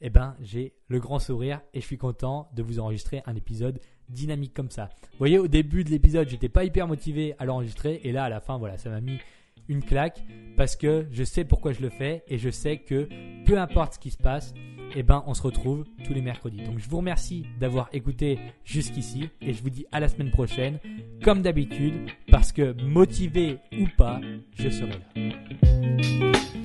et 0.00 0.10
ben 0.10 0.36
j'ai 0.40 0.74
le 0.88 1.00
grand 1.00 1.18
sourire 1.18 1.60
et 1.72 1.80
je 1.80 1.86
suis 1.86 1.98
content 1.98 2.50
de 2.54 2.62
vous 2.62 2.78
enregistrer 2.78 3.22
un 3.26 3.34
épisode 3.34 3.80
dynamique 4.08 4.54
comme 4.54 4.70
ça. 4.70 4.90
Vous 5.02 5.18
voyez, 5.18 5.38
au 5.38 5.48
début 5.48 5.84
de 5.84 5.90
l'épisode, 5.90 6.28
j'étais 6.28 6.48
pas 6.48 6.64
hyper 6.64 6.86
motivé 6.86 7.34
à 7.38 7.44
l'enregistrer 7.44 8.00
et 8.04 8.12
là, 8.12 8.24
à 8.24 8.28
la 8.28 8.40
fin, 8.40 8.58
voilà, 8.58 8.78
ça 8.78 8.90
m'a 8.90 9.00
mis 9.00 9.18
une 9.68 9.82
claque 9.82 10.22
parce 10.56 10.76
que 10.76 11.06
je 11.10 11.24
sais 11.24 11.44
pourquoi 11.44 11.72
je 11.72 11.80
le 11.80 11.88
fais 11.88 12.22
et 12.28 12.38
je 12.38 12.50
sais 12.50 12.78
que 12.78 13.08
peu 13.46 13.58
importe 13.58 13.94
ce 13.94 13.98
qui 13.98 14.10
se 14.10 14.16
passe, 14.18 14.52
eh 14.94 15.02
ben, 15.02 15.22
on 15.26 15.34
se 15.34 15.42
retrouve 15.42 15.84
tous 16.04 16.12
les 16.12 16.20
mercredis. 16.20 16.62
Donc 16.62 16.78
je 16.78 16.88
vous 16.88 16.98
remercie 16.98 17.46
d'avoir 17.60 17.88
écouté 17.92 18.38
jusqu'ici 18.64 19.30
et 19.40 19.52
je 19.52 19.62
vous 19.62 19.70
dis 19.70 19.86
à 19.92 20.00
la 20.00 20.08
semaine 20.08 20.30
prochaine, 20.30 20.78
comme 21.22 21.42
d'habitude, 21.42 21.94
parce 22.30 22.52
que 22.52 22.74
motivé 22.82 23.58
ou 23.78 23.86
pas, 23.96 24.20
je 24.58 24.68
serai 24.68 24.90
là. 24.90 26.55